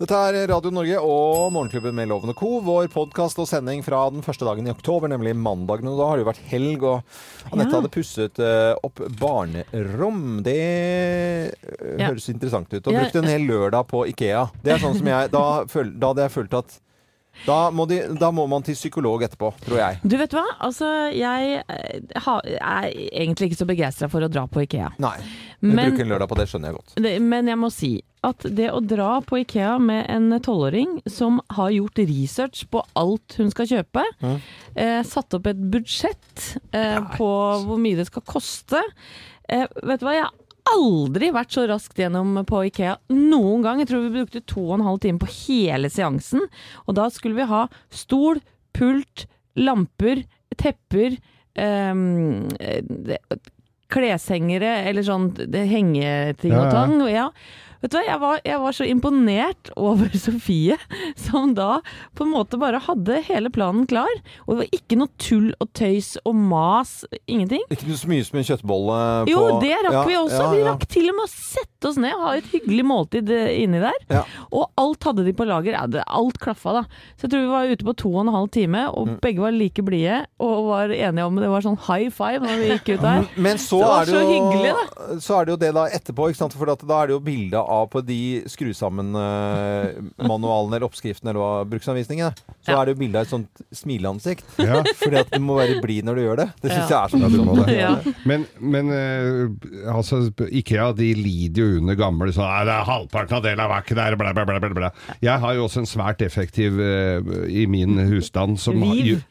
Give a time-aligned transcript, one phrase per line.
[0.00, 2.54] Dette er Radio Norge og Morgenklubben med Loven og Co.
[2.64, 5.90] Vår podkast og sending fra den første dagen i oktober, nemlig mandagen.
[5.92, 7.80] Og da har det jo vært helg, og Anette Ja.
[7.82, 10.40] hadde pusset eh, opp barnerom.
[10.46, 12.08] Det eh, Ja.
[12.08, 12.86] høres interessant ut.
[12.86, 14.46] Og brukte en hel lørdag på Ikea.
[14.64, 16.80] Det er sånn som jeg Da, da hadde jeg følt at
[17.46, 20.00] da må, de, da må man til psykolog etterpå, tror jeg.
[20.04, 22.28] Du vet hva, altså jeg eh,
[22.60, 24.90] er egentlig ikke så begeistra for å dra på Ikea.
[25.00, 25.16] Nei.
[25.60, 26.94] Men, Men, bruke en lørdag på det skjønner jeg godt.
[27.04, 27.92] det, men jeg må si
[28.24, 33.38] at det å dra på Ikea med en tolvåring som har gjort research på alt
[33.40, 34.36] hun skal kjøpe, Mm.
[34.76, 37.30] eh, satt opp et budsjett eh, på
[37.64, 38.80] hvor mye det skal koste
[39.48, 40.28] eh, Vet du hva, jeg
[40.68, 43.80] aldri vært så raskt gjennom på Ikea noen gang.
[43.82, 46.44] Jeg tror vi brukte to og en halv time på hele seansen.
[46.86, 47.64] Og da skulle vi ha
[47.94, 48.42] stol,
[48.76, 49.26] pult,
[49.58, 50.24] lamper,
[50.60, 51.16] tepper
[51.60, 53.40] ehm, eh,
[53.90, 57.10] kleshengere eller sånn hengeting og og ja.
[57.10, 57.26] ja.
[57.26, 57.26] Ja.
[57.80, 60.76] Vet du hva, jeg var, jeg var så imponert over Sofie,
[61.16, 61.80] som da
[62.18, 64.10] på en måte bare hadde hele planen klar.
[64.46, 66.92] Og det var ikke noe tull og tøys og mas.
[67.30, 67.62] Ingenting.
[67.72, 70.42] Ikke så mye som en kjøttbolle på Jo, det rakk Ja, vi også.
[70.44, 73.30] ja, Vi rakk til og med å sette oss ned og ha et hyggelig måltid
[73.32, 73.96] eh, inni der.
[74.12, 74.24] Ja.
[74.52, 75.72] Og alt hadde de på lager.
[75.78, 75.86] Ja,
[76.20, 76.84] alt klaffa, da.
[77.16, 79.14] Så jeg tror vi var ute på to og en halv time, og Mm.
[79.24, 82.68] begge var like blide og var enige om det var sånn high five når vi
[82.74, 83.24] gikk ut der.
[83.40, 85.84] Men så Det var er det så jo hyggelig, Så er det jo det da
[85.96, 86.54] etterpå, ikke sant?
[86.60, 88.18] For da er det jo bilde av på de
[88.50, 92.32] skru sammen-manualene eller oppskriftene eller hva, bruksanvisningene.
[92.64, 92.76] Så Ja.
[92.80, 94.44] er det jo bilde av et sånt smileansikt.
[94.58, 94.82] Ja.
[95.00, 96.48] Fordi at du må være blid når du gjør det.
[96.62, 96.96] Det syns Ja.
[96.96, 97.66] jeg er så Ja, du må morsomt.
[97.66, 97.78] det.
[97.78, 97.94] Ja.
[98.26, 99.48] Men, men uh,
[99.96, 103.70] altså, Ikea de lider jo under gamle sånn «Nei, det er halvparten av delen av
[103.82, 104.90] ikke der, bla, bla, bla, bla, bla.
[105.22, 109.04] Jeg har jo også en svært effektiv uh, i min husstand som, Liv.
[109.16, 109.22] gjør-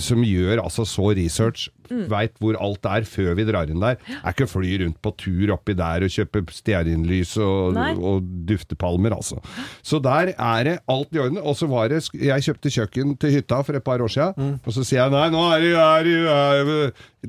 [0.00, 2.02] som gjør altså så research, Mm.
[2.10, 3.96] veit hvor alt er før vi drar inn der.
[4.20, 9.38] Er ikke fly rundt på tur oppi der og kjøpe stearinlys og, og duftepalmer, altså.
[9.82, 11.38] Så der er det alt i orden.
[11.40, 14.60] Og så var det Jeg kjøpte kjøkken til hytta for et par år siden, Mm.
[14.66, 16.64] og så sier jeg nei, nå er det, er det, er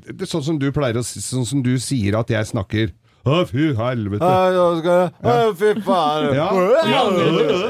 [0.04, 2.92] det Det sånn som du pleier å si, sånn som du sier at jeg snakker.
[3.28, 4.24] Å, fy helvete.
[4.24, 6.30] Å, Fy faen.
[6.38, 6.48] Ja,
[6.88, 7.04] ja,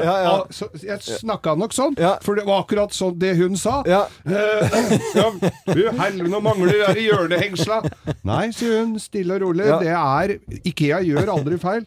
[0.04, 0.14] ja.
[0.24, 3.80] Ja, så jeg snakka nok sånn, for det var akkurat sånn det hun sa.
[3.88, 4.04] Ja.
[4.24, 4.76] Eh,
[5.18, 5.26] ja,
[5.72, 7.80] fy helvete, nå mangler det der i hjørnehengsla.
[8.30, 9.66] Nei, sier hun, stille og rolig.
[9.82, 10.36] Det er
[10.70, 11.86] Ikea gjør aldri feil.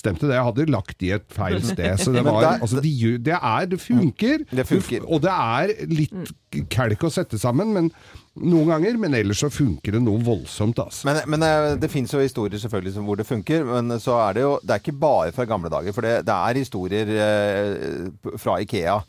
[0.00, 0.36] Stemte det.
[0.38, 1.98] Jeg hadde lagt de et feil sted.
[2.00, 4.44] Så det var der- Altså, de, det er Det funker.
[4.54, 5.02] Det funker.
[5.10, 6.30] Og det er litt
[6.70, 7.90] kelk å sette sammen, men
[8.38, 8.98] noen ganger.
[9.00, 11.08] Men ellers så funker det noe voldsomt, altså.
[11.08, 13.64] Men, men eh, det fins jo historier selvfølgelig hvor det funker.
[13.68, 15.96] Men så er det jo Det er ikke bare fra gamle dager.
[15.96, 19.00] For det, det er historier eh, fra Ikea.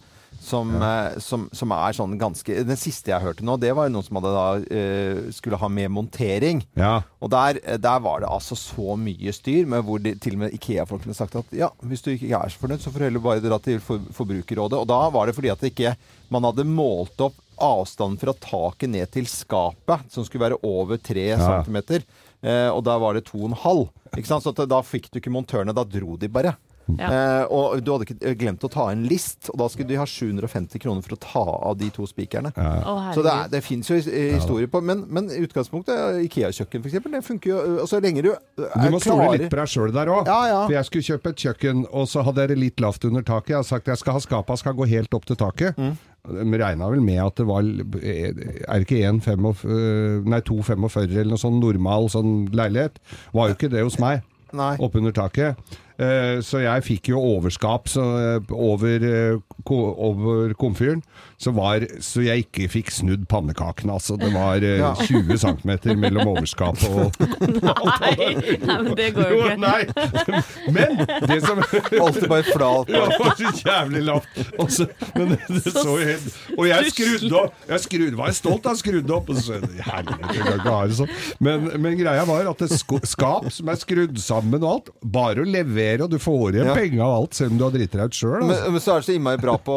[0.42, 3.92] Som, eh, som, som er sånn ganske Den siste jeg hørte nå, det var jo
[3.94, 6.64] noen som da eh, skulle ha med montering.
[6.80, 7.04] Ja.
[7.22, 10.56] Og der, der var det altså så mye styr, med hvor de, til og med
[10.58, 13.44] Ikea-folkene sagt at ja, hvis du ikke er så fornøyd, så får du heller bare
[13.44, 14.80] dra til for, Forbrukerrådet.
[14.82, 15.94] Og da var det fordi at det ikke,
[16.34, 21.28] man hadde målt opp avstanden fra taket ned til skapet, som skulle være over 3
[21.38, 22.06] centimeter.
[22.42, 23.88] Eh, og da var det 2,5.
[24.18, 24.44] Ikke sant?
[24.46, 26.56] Så at da fikk du ikke montørene, da dro de bare.
[26.98, 27.08] Ja.
[27.08, 30.06] Eh, og du hadde ikke glemt å ta en list, og da skulle de ha
[30.08, 32.52] 750 kroner for å ta av de to spikerne.
[32.56, 37.24] Å, Så det, er, det fins jo historier på Men, men utgangspunktet, Ikea-kjøkken f.eks., det
[37.26, 40.30] funker jo altså, lenger du er Du må stole litt på deg sjøl der òg.
[40.30, 40.62] Ja, ja.
[40.66, 43.54] For jeg skulle kjøpe et kjøkken, og så hadde jeg det litt lavt under taket.
[43.54, 45.78] Jeg har sagt jeg skal ha skapa skal gå helt opp til taket.
[45.78, 45.94] Mm.
[46.22, 51.42] De regna vel med at det var Er det ikke 1,45 Nei, 2,45 eller noe
[51.42, 53.02] sånn normal sånn leilighet?
[53.34, 54.22] Var jo ikke det hos meg.
[54.54, 54.76] Nei.
[54.84, 55.60] Oppunder taket.
[56.02, 59.38] Eh, Så jeg fikk jo overskap så, eh, over, eh,
[59.72, 61.04] over komfyren,
[61.42, 63.94] så, var, så jeg ikke fikk snudd pannekakene.
[63.98, 64.94] Altså, det var eh, Ja.
[65.08, 67.14] 20 cm mellom overskap og
[68.02, 69.58] Nei, nei, men det går jo ikke.
[69.62, 70.42] nei.
[70.74, 71.62] Men det som
[72.02, 72.90] Alltid bare flat.
[72.94, 74.42] Ja, det var så jævlig lavt.
[74.58, 77.54] Og, så, men det, det så jo helt Og jeg skrudde opp.
[77.70, 79.30] Jeg skrudde, var stolt av å skrudde opp.
[79.34, 81.14] Og så herlig, jeg det sånn.
[81.44, 82.74] Men, men greia var at et
[83.12, 86.74] skap som er skrudd sammen og alt, bare å levere, og du får igjen Ja.
[86.78, 88.40] penger av alt, selv om du har dritt deg ut sjøl.
[88.46, 88.72] Men, Altså.
[88.72, 89.76] men så er det så innmari bra på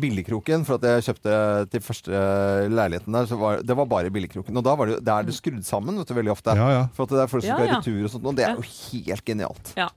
[0.00, 2.22] Billigkroken, for at jeg kjøpte til første
[2.70, 4.56] leiligheten der, så var det var bare Billigkroken.
[4.56, 6.56] Og da var det, jo- er det skrudd sammen vet du, veldig ofte.
[6.56, 6.86] Ja, ja.
[6.94, 7.76] For at det er folk som skal ja.
[7.80, 9.74] retur og sånt, og det er jo helt genialt.
[9.76, 9.88] Ja.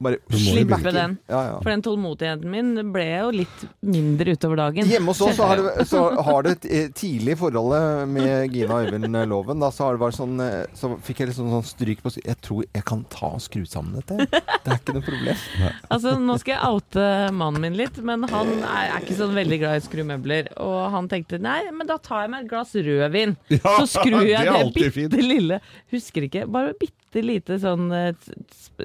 [0.00, 1.18] Bare bruke- den.
[1.28, 1.56] Ja, ja.
[1.60, 4.86] For den tålmodigheten min ble jo litt mindre utover dagen.
[4.88, 8.78] Hjemme hos oss så har det, så har det eh, tidlig i forholdet med Gina
[8.80, 12.00] Øyvind Loven, da, så har det vært sånn eh, Så fikk jeg litt sånn stryk
[12.04, 14.24] på Jeg tror jeg kan ta og skru sammen dette.
[14.30, 15.44] Det er ikke noe problem.
[15.90, 17.04] Altså, Nå skal jeg oute
[17.36, 20.50] mannen min litt, men han er, er ikke sånn veldig glad i skrumøbler.
[20.62, 23.36] Og han tenkte nei, men da tar jeg meg et glass rødvin.
[23.52, 25.12] Ja, så skrur jeg det, det, fint.
[25.12, 25.60] bitte lille
[25.92, 26.46] Husker ikke.
[26.50, 28.14] Bare bitte lite sånn eh,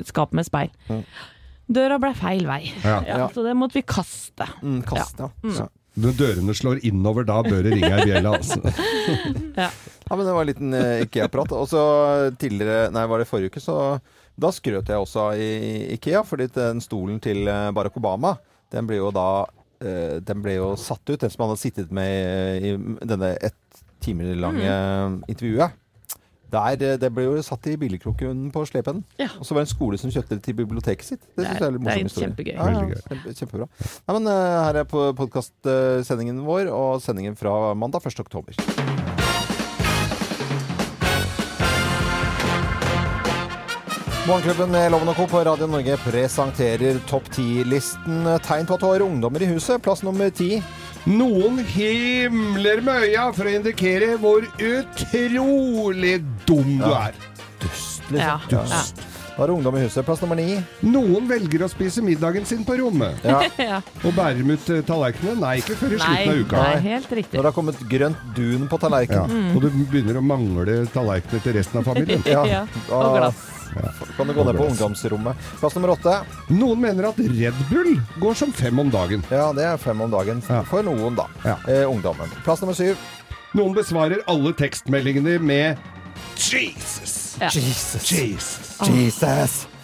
[0.07, 0.72] skap med speil.
[1.66, 2.62] Døra ble feil vei.
[2.83, 3.00] Ja.
[3.10, 4.48] Ja, så det måtte vi kaste.
[4.62, 5.54] Mm, kaste, ja.
[5.60, 5.68] ja.
[5.95, 8.60] Når dørene slår innover, da bør det ringe ei bjelle, altså.
[9.62, 9.69] Ja.
[10.06, 11.54] Ja, men det var en liten eh, Ikea-prat.
[11.56, 11.81] Og så
[12.38, 13.77] tidligere, nei, var det forrige uke, så
[14.38, 15.50] da skrøt jeg også i
[15.95, 16.21] Ikea.
[16.28, 18.36] Fordi den stolen til eh, Barack Obama,
[18.74, 19.28] den ble jo da
[19.86, 22.69] Den ble jo satt ut, den som han hadde sittet med i
[23.06, 24.71] denne ett timer lange
[25.28, 25.75] intervjuet.
[26.51, 29.03] Der, eh, det ble jo satt i billigkroken på slepen.
[29.19, 29.27] Ja.
[29.39, 31.21] Og så var det en skole som kjøpte det til biblioteket sitt.
[31.36, 32.30] Det, Det er- synes jeg er litt er morsom historie.
[32.30, 32.53] kjempegøy.
[32.56, 33.68] Ja, ja, kjempe, kjempebra.
[34.07, 38.19] Nei, men uh, her er på podkastsendingen vår, og sendingen fra mandag 1.
[38.19, 38.53] oktober.
[44.27, 45.27] Morgenklubben med Loven og Co.
[45.30, 49.83] på Radio Norge presenterer topp 10-listen tegn på at du har ungdommer i huset.
[49.86, 50.56] Plass nummer ti.
[51.06, 56.16] Noen himler med øya for å indikere hvor utrolig
[56.48, 57.13] dum du er.
[57.62, 58.40] Dust, Ja.
[58.50, 58.72] liksom.
[58.72, 59.12] Ja.
[59.36, 60.06] Da har du ungdom i huset.
[60.07, 60.63] Plass nummer ni.
[60.81, 63.19] Noen velger å spise middagen sin på rommet.
[63.22, 63.42] Ja.
[63.69, 63.81] ja.
[64.02, 65.42] Og bærer ut eh, tallerkenene?
[65.42, 66.62] Nei, ikke før i slutten av uka.
[66.63, 67.36] nei, helt riktig.
[67.36, 68.80] Når det har kommet grønt dun på
[69.19, 69.25] Ja.
[69.28, 69.50] Mm.
[69.57, 70.63] Og du begynner å mangle
[70.96, 72.24] tallerkener til resten av familien.
[72.25, 72.46] Ja.
[72.56, 72.63] Ja,
[72.96, 73.44] Og glass.
[74.18, 75.36] Kan du gå ned på ungdomsrommet.
[75.60, 76.16] Plass nummer åtte.
[76.54, 79.24] Noen mener at Red Bull går som fem om dagen.
[79.30, 80.42] Ja, det er fem om dagen.
[80.50, 80.63] Ja.
[80.69, 81.27] For noen, da.
[81.44, 81.57] Ja.
[81.68, 82.31] Eh, ungdommen.
[82.48, 82.98] Plass nummer syv.
[83.56, 85.77] Noen besvarer alle tekstmeldingene med
[86.36, 87.38] Jesus.
[87.39, 87.51] Ja.
[87.51, 88.12] Jesus.
[88.12, 88.75] Jesus.
[88.89, 89.75] Jesus.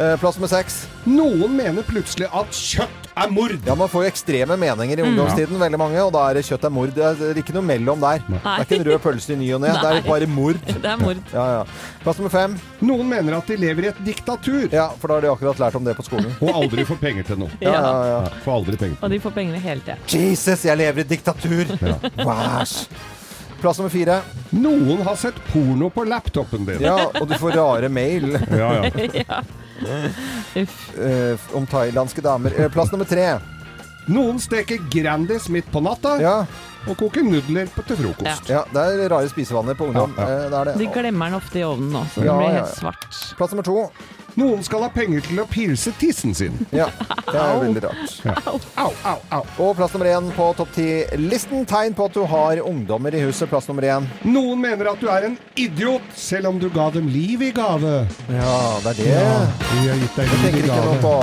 [0.00, 0.86] Eh, plass med seks.
[1.04, 3.52] Noen mener plutselig at kjøtt er mord.
[3.66, 6.64] Ja, Man får jo ekstreme meninger i ungdomstiden, veldig mange, og da er det kjøtt
[6.64, 6.94] er mord.
[6.96, 8.22] Det er ikke noe mellom der.
[8.30, 10.06] Det er ikke en rød pølse i ny og ne, det er Nei.
[10.08, 10.56] bare mord.
[10.80, 11.20] Det er mord.
[11.34, 11.60] Ja, ja.
[12.00, 12.56] Plass nummer fem.
[12.80, 15.76] Noen mener at de lever i et diktatur Ja, for da har de akkurat lært
[15.76, 16.32] om det på skolen.
[16.40, 17.52] og aldri får penger til noe.
[17.60, 18.18] Ja, ja, ja.
[18.24, 18.98] Ja, får aldri penger.
[19.04, 20.00] Og de får pengene hele tida.
[20.08, 21.76] Jesus, jeg lever i et diktatur!
[22.16, 22.76] Væsj.
[23.60, 24.22] Plass nummer fire.
[24.56, 26.80] Noen har sett porno på laptopen din.
[26.88, 29.42] Ja, og du får rare mail Ja, ja.
[30.62, 30.76] Uff.
[30.98, 32.54] eh, om thailandske damer.
[32.58, 33.38] Uh, plass nummer tre.
[34.10, 36.34] Noen steker Grandis midt på natta Ja,
[36.88, 38.48] og koker nudler til frokost.
[38.50, 40.14] ja det er rare spisevaner på ungdom.
[40.16, 40.38] Ja, ja.
[40.38, 40.76] Eh, det er det.
[40.80, 42.78] De glemmer den ofte i ovnen nå, så Ja, den blir helt ja.
[42.80, 43.20] svart.
[43.38, 43.76] Plass nummer to.
[44.38, 46.54] Noen skal ha penger til å pilse tissen sin.
[46.74, 46.86] Ja,
[47.26, 48.14] det er veldig rart.
[48.78, 49.42] Au, au, au.
[49.66, 51.64] Og plass nummer én på topp ti-listen.
[51.70, 53.48] Tegn på at du har ungdommer i huset.
[53.50, 54.06] Plass nummer én.
[54.26, 58.06] Noen mener at du er en idiot, selv om du ga dem liv i gave.
[58.30, 58.56] Ja,
[58.86, 59.24] det er det.
[59.74, 61.00] vi har gitt deg liv i ikke noe gave.
[61.04, 61.16] på.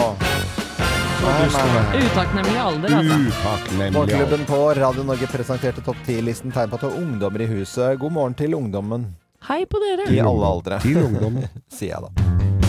[1.27, 3.15] Utakknemlig alder, altså.
[3.27, 3.91] Utakknemlig.
[3.95, 6.53] Morgenklubben på Radio Norge presenterte topp ti-listen.
[6.55, 7.97] Tegn på at du har ungdommer i huset.
[7.99, 9.07] God morgen til ungdommen
[9.47, 10.07] Hei på dere.
[10.13, 11.47] i alle aldre, Til ungdommen.
[11.77, 12.66] sier jeg da.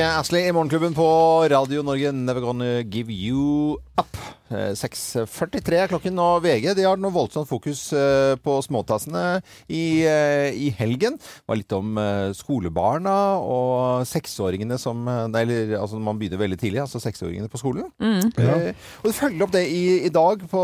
[0.00, 1.04] Ashley i Morgenklubben på
[1.50, 2.12] Radio Norge.
[2.12, 4.16] Never gonna give you up.
[4.48, 10.04] Eh, 6.43 er klokken, og VG de har noe voldsomt fokus eh, på småtassene i,
[10.08, 11.18] eh, i helgen.
[11.20, 16.60] Det var litt om eh, skolebarna og seksåringene som eh, Eller altså man begynner veldig
[16.60, 17.90] tidlig, altså seksåringene på skolen.
[18.00, 18.58] Ja.
[18.72, 20.62] Eh, og det følger opp det i, i dag på,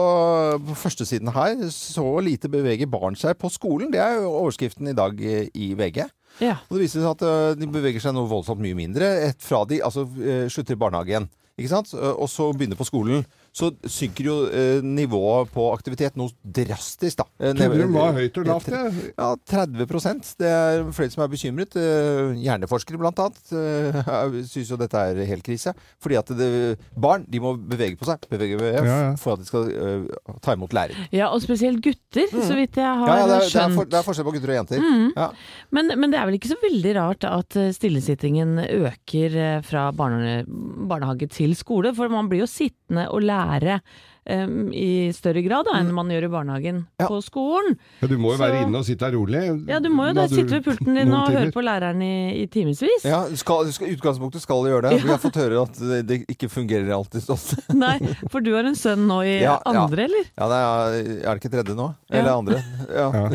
[0.68, 1.66] på førstesiden her.
[1.74, 3.92] Så lite beveger barn seg på skolen.
[3.92, 6.06] Det er jo overskriften i dag i, i VG.
[6.40, 6.56] Ja.
[6.68, 9.80] Og det viser seg at øh, de beveger seg noe voldsomt mye mindre fra de
[9.84, 11.28] altså, øh, slutter i barnehagen.
[11.58, 11.90] Ikke sant?
[11.94, 13.24] Øh, Og så begynner på skolen.
[13.58, 17.24] Så synker jo eh, nivået på aktivitet noe drastisk, da.
[17.42, 19.08] Eh, Trodde var høyt og lavt, jeg.
[19.18, 21.74] Ja, 30% Det er flere som er bekymret.
[21.78, 25.72] Eh, Hjerneforskere blant annet uh, syns jo dette er helt krise.
[26.02, 26.50] Fordi at det,
[26.94, 28.98] barn de må bevege på seg bevege, Ja, ja.
[29.18, 31.00] for at de skal uh, ta imot læring.
[31.14, 33.88] ja, og spesielt gutter, så vidt jeg har Ja, ja, det, er, det, er for,
[33.90, 34.86] det er forskjell på gutter og jenter.
[35.16, 35.28] Ja.
[35.74, 39.88] Men, men det er vel ikke så veldig rart at eh, stillesittingen øker eh, fra
[39.96, 43.80] barne, barnehage til skole, for man blir jo sittende og lære være
[44.28, 47.06] eh, i større grad da, enn man gjør i barnehagen Ja.
[47.08, 47.78] på skolen.
[48.02, 49.42] Ja, du må jo Så- være inne og sitte rolig.
[49.68, 52.46] Ja, du må jo da sitte ved pulten din og høre på læreren i, i
[52.46, 53.04] timevis.
[53.04, 55.02] Ja, skal, du skal, utgangspunktet skal gjøre det.
[55.02, 57.58] Vi har fått høre at det, det ikke fungerer alltid sånn.
[57.84, 57.98] Nei,
[58.30, 59.72] for du har en sønn nå i Ja, ja.
[59.84, 60.24] andre, eller?
[60.36, 61.88] Ja, det er, er det ikke tredje nå?
[62.10, 62.38] Eller Ja.
[62.38, 62.62] andre?
[62.88, 63.08] Ja.
[63.12, 63.28] Ja,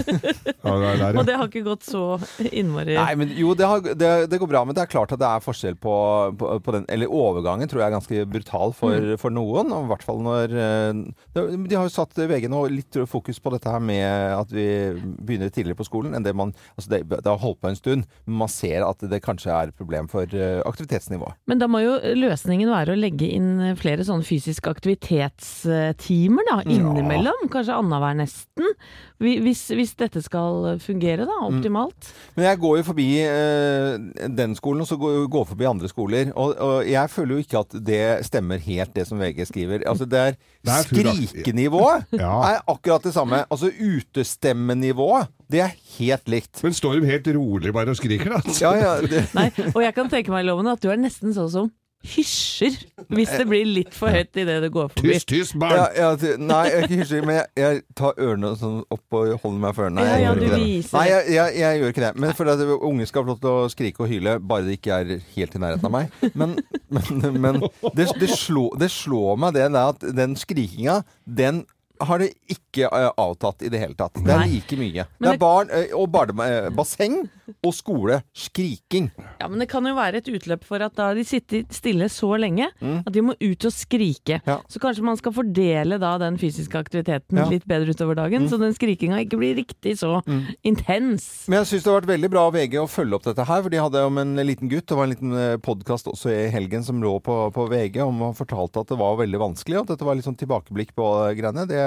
[0.78, 2.04] det er der, Og det har ikke gått så
[2.52, 5.20] innmari Nei, men jo, det, har, det, det går bra, men det er klart at
[5.22, 5.94] det er forskjell på,
[6.38, 9.18] på, på den Eller overgangen tror jeg er ganske brutal for, Mm.
[9.20, 9.72] for noen.
[9.74, 10.83] Og i hvert fall når eh,
[11.34, 14.06] De har jo satt VG nå litt fokus på dette her med
[14.38, 14.68] at vi
[15.24, 18.06] begynner tidligere på skolen enn det man Altså det, det har holdt på en stund,
[18.26, 21.38] men man ser at det kanskje er et problem for eh, aktivitetsnivået.
[21.50, 27.48] Men da må jo løsningen være å legge inn flere sånne fysiske aktivitetstimer da, innimellom.
[27.54, 28.74] Kanskje annenhver nesten.
[29.24, 32.10] Hvis, hvis dette skal fungere da, optimalt.
[32.36, 36.34] Men jeg går jo forbi eh, den skolen, og så går, jeg forbi andre skoler.
[36.36, 39.86] Og, og jeg føler jo ikke at det stemmer helt, det som VG skriver.
[39.90, 42.32] Altså det er Skrikenivået Ja.
[42.54, 43.44] er akkurat det samme.
[43.52, 46.64] Altså utestemmenivået, det er helt likt.
[46.64, 48.42] Men står de helt rolig bare og skriker, da?
[48.62, 51.52] Ja, ja, det, Nei, og jeg kan tenke meg, Loven, at du er nesten sånn
[51.52, 51.72] som
[52.04, 52.76] hysjer
[53.14, 55.14] hvis det blir litt for høyt idet det går forbi.
[55.14, 55.84] Tyst, tyst, barn!
[55.96, 59.62] ja, ty- nei, jeg ikke hysjer, men jeg, jeg tar ørene sånn opp og holder
[59.64, 60.02] meg for ørene.
[60.02, 60.58] Nei, Ja, jeg ja, gjør ikke
[60.98, 61.14] Nei, det.
[61.14, 62.12] jeg, jeg, jeg gjør ikke det.
[62.26, 64.98] Men for at unge skal få lov til å skrike og hyle, bare de ikke
[65.00, 66.18] er helt i nærheten av meg.
[66.34, 66.58] Men,
[66.90, 67.62] men, men
[67.96, 71.64] det, det, slår, det slår meg det at den skrikinga, den
[72.06, 74.14] har det ikke eh, avtatt i det hele tatt.
[74.24, 75.06] Det er like mye.
[75.20, 76.70] Men Det er barn eh, og barne, eh,
[77.64, 78.22] og skole.
[78.34, 79.10] Skriking.
[79.42, 82.34] Ja, men det kan jo være et utløp for at da de sitter stille så
[82.40, 83.04] lenge Mm.
[83.06, 84.40] at de må ut og skrike.
[84.48, 84.60] Ja.
[84.70, 87.46] Så kanskje man skal fordele da den fysiske aktiviteten Ja.
[87.46, 87.52] Mm.
[87.52, 90.22] litt bedre utover dagen, så den skrikinga ikke blir riktig så
[90.64, 91.46] intens.
[91.48, 93.62] Men jeg syns det har vært veldig bra av VG å følge opp dette her.
[93.66, 94.88] For de hadde om en liten gutt.
[94.88, 98.36] Det var en liten podkast også i helgen som lå på, på VG om og
[98.38, 99.80] fortalte at det var veldig vanskelig.
[99.80, 101.08] Og at dette var litt sånn tilbakeblikk på
[101.38, 101.68] greiene.
[101.70, 101.82] Det,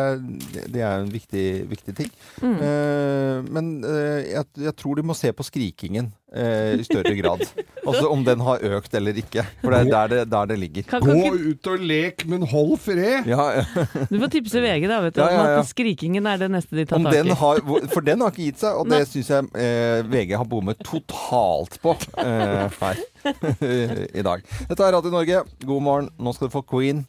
[0.52, 2.12] det, det er en viktig, viktig ting.
[2.42, 7.46] Eh, men uh, jeg, jeg tror de må se på skrikingen uh, i større grad.
[7.86, 9.44] Altså om den har økt eller ikke.
[9.60, 10.86] For det er der det, der det ligger.
[10.88, 13.28] Kan, kan Gå ikke, ut og lek, men hold fred!
[13.30, 13.44] Ja,
[14.10, 15.60] du får tipse VG da, vet du, Ja, ja, ja.
[15.60, 17.36] at skrikingen er det neste de tar om tak den i.
[17.38, 17.62] har,
[17.94, 21.94] for den har ikke gitt seg, og det syns jeg VG har bommet totalt på
[22.16, 23.04] her
[24.18, 24.42] i dag.
[24.66, 25.46] Dette er Radio Norge.
[25.62, 26.10] God morgen.
[26.18, 27.06] Nå skal du få Queen.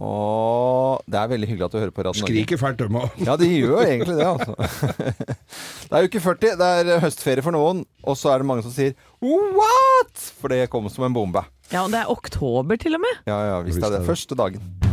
[0.00, 2.32] Og det er veldig hyggelig at du hører på Radio Norge.
[2.32, 3.18] Skriker fælt, dem òg.
[3.26, 4.54] Ja, de gjør egentlig det, altså.
[5.90, 8.72] Det er uke 40, det er høstferie for noen, og så er det mange som
[8.72, 10.14] sier What?!
[10.40, 11.42] For det kom som en bombe.
[11.72, 13.20] Ja, og det er oktober til og med.
[13.28, 13.90] Ja, ja, visst det.
[13.90, 14.06] er det.
[14.08, 14.89] Første dagen.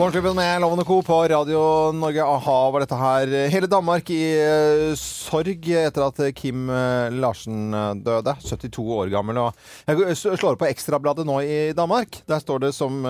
[0.00, 0.94] Morgenklubben med Loven og Co.
[1.04, 2.24] på Radio Norge.
[2.24, 3.32] A-ha var dette her.
[3.52, 8.32] Hele Danmark i eh, sorg etter at Kim eh, Larsen eh, døde.
[8.40, 9.42] 72 år gammel.
[9.84, 12.16] Jeg slår på Ekstrabladet nå i Danmark.
[12.24, 13.04] Der står det som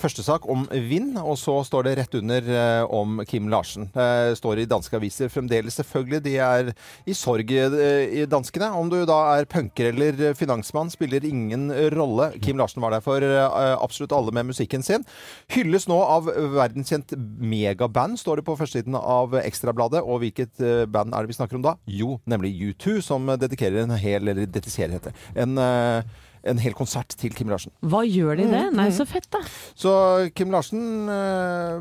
[0.00, 2.48] første sak om vind, og så står det rett under
[2.88, 3.90] om Kim Larsen.
[3.92, 6.22] Det står i danske aviser fremdeles, selvfølgelig.
[6.24, 6.72] De er
[7.08, 8.70] i sorg, i danskene.
[8.76, 12.32] Om du da er punker eller finansmann, spiller ingen rolle.
[12.40, 15.04] Kim Larsen var der for absolutt alle med musikken sin.
[15.52, 20.02] Hylles nå av verdenskjent megaband, står det på førstesiden av Ekstrabladet.
[20.06, 21.76] Og hvilket eh, band er det vi snakker om da?
[21.90, 26.72] Jo, nemlig U2, som dedikerer en hel, eller dediserer heter det, en, eh, en hel
[26.76, 27.72] konsert til Kim Larsen.
[27.84, 28.62] Hva gjør de det?
[28.76, 29.40] Nei, så fett, da.
[29.78, 29.92] Så
[30.34, 31.80] Kim Larsen eh,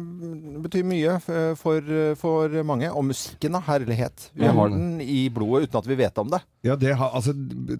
[0.63, 1.17] betyr mye
[1.59, 2.89] for, for mange.
[2.91, 4.29] Og musikken, av Herlighet.
[4.35, 6.41] Vi har den i blodet uten at vi vet om det.
[6.67, 7.31] Ja, det har, altså,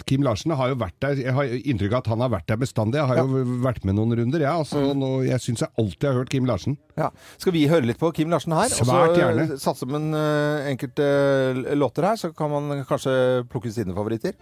[0.08, 2.60] Kim Larsen har jo vært der Jeg har inntrykk av at han har vært der
[2.62, 3.00] bestandig.
[3.02, 4.52] Jeg har jo vært med noen runder, jeg.
[4.64, 6.78] Altså, nå, jeg syns jeg alltid har hørt Kim Larsen.
[7.00, 7.10] Ja.
[7.42, 8.72] Skal vi høre litt på Kim Larsen her?
[8.72, 9.48] Svært og så gjerne.
[9.50, 13.96] eh, satse med en, eh, enkelte eh, låter her, så kan man kanskje plukke sine
[13.96, 14.34] favoritter.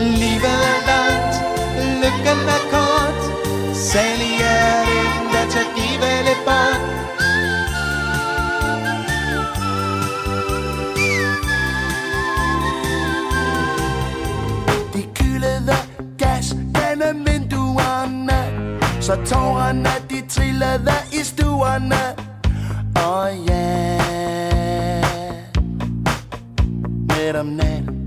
[0.00, 1.49] Livet er langt,
[2.02, 3.20] lykken er kort.
[3.76, 6.82] Særlig er det at jeg giver lidt bort.
[14.94, 15.76] De kyldede
[16.18, 18.40] gas gennem vinduerne,
[19.00, 22.02] så tårerne de trillede i stuerne.
[22.96, 23.96] Oh, ja,
[27.08, 27.99] midt om natten.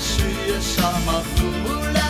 [0.00, 2.04] Legesyge sommerfugle.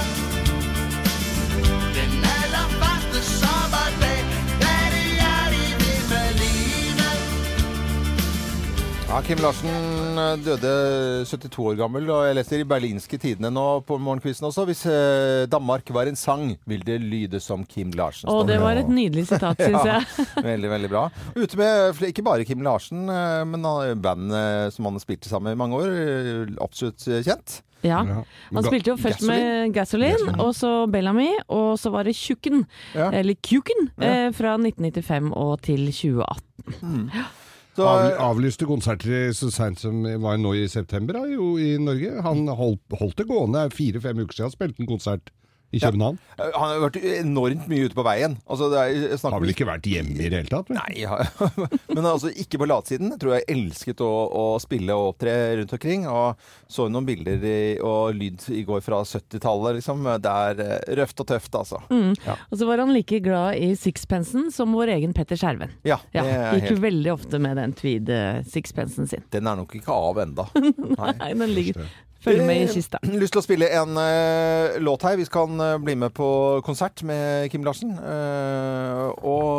[1.97, 4.21] Den allerførste sommerdag,
[4.61, 7.19] hvad det er, de vil med livet.
[9.11, 9.69] Ja, Kim Larsen
[10.23, 14.65] eh, døde 72 år gammel, og jeg leser i berlinske tidene nå på morgenkvisten også.
[14.71, 18.31] Hvis eh, Danmark var en sang, vil det lyde som Kim Larsen.
[18.31, 19.97] Å, står det var et nydelig sitat, syns Ja.
[19.99, 20.29] jeg.
[20.53, 21.09] Veldig, veldig bra.
[21.35, 25.27] Ute med fl- ikke bare Kim Larsen, eh, men eh, band eh, som han spilte
[25.33, 25.91] sammen med i mange år.
[26.07, 27.59] eh, Absolutt eh, kjent.
[27.83, 28.01] Ja.
[28.53, 33.11] Han spilte jo først med Gasoline, og så Bellamy, og så var det Tjukken, Ja.
[33.11, 34.27] eller Kjuken, Ja.
[34.27, 37.11] eh, fra 1995 og til 2018.
[37.77, 42.21] Så, Av, avlyste konserter så seint som var nå i september da, jo, i Norge.
[42.27, 43.71] Han holdt, holdt det gående.
[43.73, 45.31] Fire-fem uker siden han spilte en konsert
[45.71, 46.17] i København.
[46.39, 46.47] Ja.
[46.57, 48.37] han har vært enormt mye ute på veien.
[48.51, 50.71] Altså, det er, snakker Har vel ikke vært hjemme i det hele tatt?
[50.71, 50.79] vel?
[50.81, 51.19] Nei, ja.
[51.95, 53.13] men altså ikke på latsiden.
[53.15, 56.09] Jeg tror jeg elsket å, å spille og opptre rundt omkring.
[56.11, 60.09] Og så noen bilder i, og lyd i går fra 70-tallet, liksom.
[60.25, 61.83] Det er eh, røft og tøft, altså.
[61.91, 65.73] Og så var han like glad i sixpensen som vår egen Petter Skjerven.
[65.87, 69.23] Ja, Ja, det er gikk helt, veldig ofte med den tweed-sixpensen sin.
[69.31, 70.47] den er nok ikke av enda.
[71.01, 71.13] Nei.
[71.21, 71.85] Nei, den ligger
[72.25, 73.01] Følg med i kista.
[73.03, 75.17] Eh, Lyst til å spille en eh, låt her.
[75.21, 76.29] Vi skal eh, bli med på
[76.67, 77.95] konsert med Kim Larsen.
[77.97, 79.50] Eh, og, og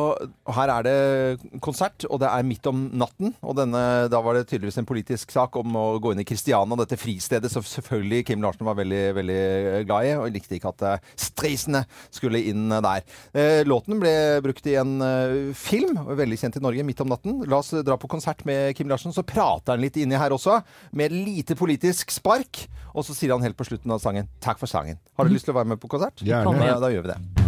[0.55, 3.33] her er det konsert, og det er midt om natten.
[3.41, 6.79] Og denne, da var det tydeligvis en politisk sak om å gå inn i Kristiania,
[6.81, 9.41] dette fristedet som selvfølgelig Kim Larsen var veldig, veldig
[9.89, 13.05] glad i, og likte ikke at streisene skulle inn der.
[13.33, 14.13] Eh, låten ble
[14.45, 17.41] brukt i en eh, film, veldig kjent i Norge, midt om natten.
[17.51, 20.61] La oss dra på konsert med Kim Larsen, så prater han litt inni her også,
[20.97, 22.65] med lite politisk spark.
[22.91, 24.99] Og så sier han helt på slutten av sangen 'takk for sangen'.
[25.17, 26.19] Har du lyst til å være med på konsert?
[26.19, 26.65] Gjerne.
[26.65, 27.40] Ja, da gjør vi det.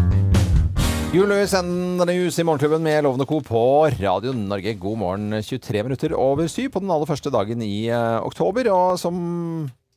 [1.14, 3.42] Julius news i Morgenklubben med Lovende Co.
[3.42, 4.74] på Radio Norge.
[4.74, 8.66] God morgen, 23 minutter over syv på den aller første dagen i uh, oktober.
[8.74, 9.20] Og som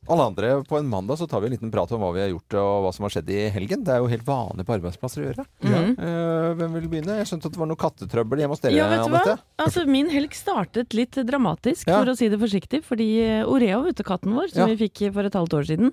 [0.05, 2.29] alle andre på en mandag så tar vi en liten prat om hva vi har
[2.29, 3.81] gjort og hva som har skjedd i helgen.
[3.87, 5.45] Det er jo helt vanlig på arbeidsplasser å gjøre.
[5.65, 7.17] Eh, hvem vil begynne?
[7.23, 9.35] Jeg skjønte at det var noe kattetrøbbel hjemme hos dere, Ja, vet du hva?
[9.65, 11.97] Altså, min helg startet litt dramatisk, Ja.
[11.97, 12.83] for å si det forsiktig.
[12.85, 13.09] Fordi
[13.49, 14.69] Oreo, utekatten vår, som Ja.
[14.69, 15.91] vi fikk for et halvt år siden,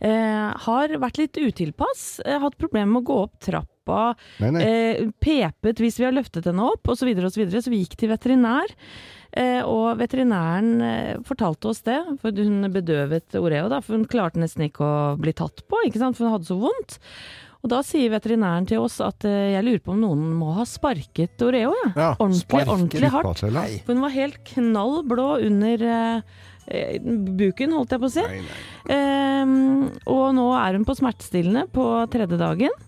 [0.00, 2.24] uh, har vært litt utilpass.
[2.24, 3.68] Hatt problemer med å gå opp trappa.
[4.42, 4.62] Nei.
[4.64, 7.04] Eh, pepet hvis vi har løftet henne opp, osv.
[7.04, 8.72] Så, videre, og så, så vi gikk til veterinær.
[9.34, 14.38] Eh, og veterinæren eh, fortalte oss det, for hun bedøvet Oreo, da, for hun klarte
[14.38, 16.18] nesten ikke å bli tatt på, ikke sant?
[16.18, 17.00] for hun hadde så vondt.
[17.64, 20.66] Og da sier veterinæren til oss at eh, jeg lurer på om noen må ha
[20.68, 21.92] sparket Oreo, ja.
[21.96, 23.44] Ja, ordentlig, sparket ordentlig hardt.
[23.86, 26.98] For hun var helt knall blå under eh, eh,
[27.40, 28.26] buken, holdt jeg på å si.
[28.28, 28.60] Nei, nei.
[28.94, 32.78] Eh, og nå er hun på smertestillende på tredje dagen.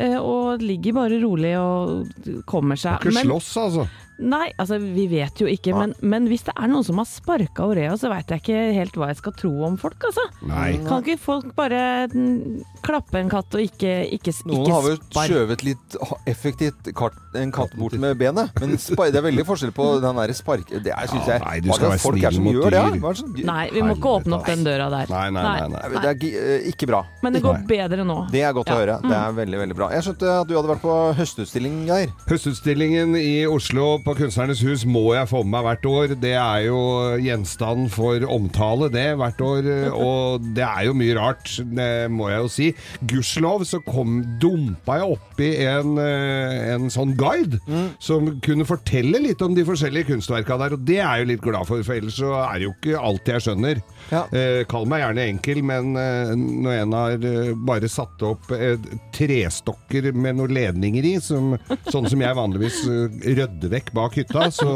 [0.00, 3.04] Eh, og ligger bare rolig og kommer seg.
[3.04, 3.88] Ikke slåss, altså.
[4.20, 5.72] Nei, altså vi vet jo ikke.
[5.76, 8.98] Men, men hvis det er noen som har sparka Oreo, så veit jeg ikke helt
[9.00, 10.26] hva jeg skal tro om folk, altså.
[10.46, 10.74] Nei.
[10.86, 11.80] Kan ikke folk bare
[12.12, 15.26] mm, klappe en katt og ikke, ikke, Noen har vel sparke?
[15.30, 15.96] skjøvet litt
[16.30, 18.52] effektivt kart, en katt bort med benet.
[18.60, 20.68] Men spa- det er veldig forskjell på den derre spark...
[20.70, 22.70] Det er, synes Ja, jeg nei, du skal være folk er snill som mot gjør
[22.76, 22.80] det?
[22.80, 23.00] ja?
[23.00, 25.10] Hva er det Nei, vi må ikke åpne opp den døra der.
[25.12, 25.68] Nei, nei, nei.
[25.74, 25.90] nei.
[25.96, 27.00] Det er eh, ikke bra.
[27.24, 27.66] Men det går Nei.
[27.70, 28.18] bedre nå.
[28.32, 28.98] Det er godt å høre.
[29.04, 29.88] Det er veldig, veldig bra.
[29.96, 32.12] Jeg skjønte at du hadde vært på høstutstilling, Geir.
[32.30, 36.14] Høstutstillingen i Oslo på Kunstnernes hus må jeg få med meg hvert år.
[36.22, 36.80] Det er jo
[37.22, 39.68] gjenstand for omtale, det, hvert år.
[40.10, 42.68] Og det er jo mye rart, det må jeg jo si.
[43.10, 47.60] Gudskjelov så kom, dumpa jeg oppi en, eh, en sånn guide
[48.02, 51.44] som kunne fortelle litt om de forskjellige kunstverka der, og det er jeg jo litt
[51.44, 53.82] glad for, for ellers så er det jo ikke alt jeg skjønner.
[54.10, 54.24] Ja.
[54.34, 58.74] Eh, kall meg gjerne enkel, men eh, når en har eh, bare satt opp eh,
[59.14, 61.54] trestokker med noen ledninger i, som,
[61.90, 64.72] sånn som jeg vanligvis eh, rydder vekk bak hytta, så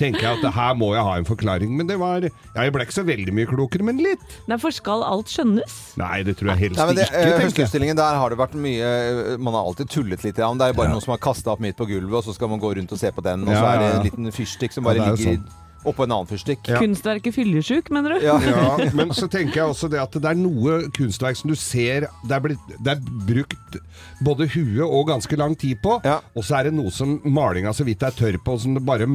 [0.00, 1.74] tenker jeg at her må jeg ha en forklaring.
[1.78, 4.24] Men det var ja, Jeg ble ikke så veldig mye klokere, men litt.
[4.48, 5.76] Nei, for skal alt skjønnes?
[6.00, 7.44] Nei, det tror jeg helst Nei, det, ikke, eh.
[7.44, 10.40] Høstutstillingen der har det vært mye eh, Man har alltid tullet litt.
[10.40, 12.36] Ja, men det er bare noen som har kasta opp midt på gulvet, og så
[12.36, 14.34] skal man gå rundt og se på den, og så er det ja, en liten
[14.34, 16.66] fyrstikk som bare ligger er jo ligger oppå en annen fyrstikk.
[16.68, 16.80] Ja.
[16.82, 18.24] Kunstverket fyllesyk, mener du?
[18.26, 18.38] Ja.
[18.42, 22.08] Ja, men så tenker jeg også det at det er noe kunstverk som du ser
[22.26, 23.78] det er, blitt, det er brukt
[24.24, 26.18] både huet og ganske lang tid på, Ja.
[26.34, 29.06] og så er det noe som malinga så vidt er tørr på, som det bare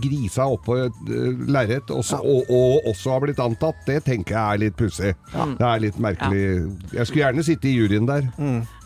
[0.00, 3.80] grisa oppå et uh, lerret, og, så- og, og også har blitt antatt.
[3.86, 5.12] Det tenker jeg er litt pussig.
[5.32, 6.42] Det er litt merkelig.
[6.94, 8.26] Jeg skulle gjerne sitte i juryen der.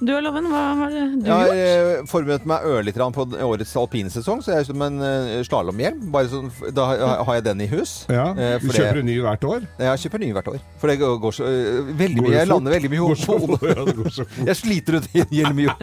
[0.04, 1.62] Du og Loven, hva har du Jeg har gjort?
[1.64, 6.08] eh, forberedt meg ørlite grann på årets alpinsesong, så jeg er som en uh, slalåmhjelm.
[6.14, 7.92] Bare sånn, da har- har jeg den i hus.
[8.10, 9.66] Ja, Eh, Du kjøper en ny hvert år?
[9.78, 10.58] Ja, Jeg kjøper ny hvert år.
[10.80, 12.36] For det går, så øh, veldig Går mye.
[12.38, 14.46] Jeg lander veldig mye Går hodet.
[14.48, 15.82] Jeg sliter ut en i jord.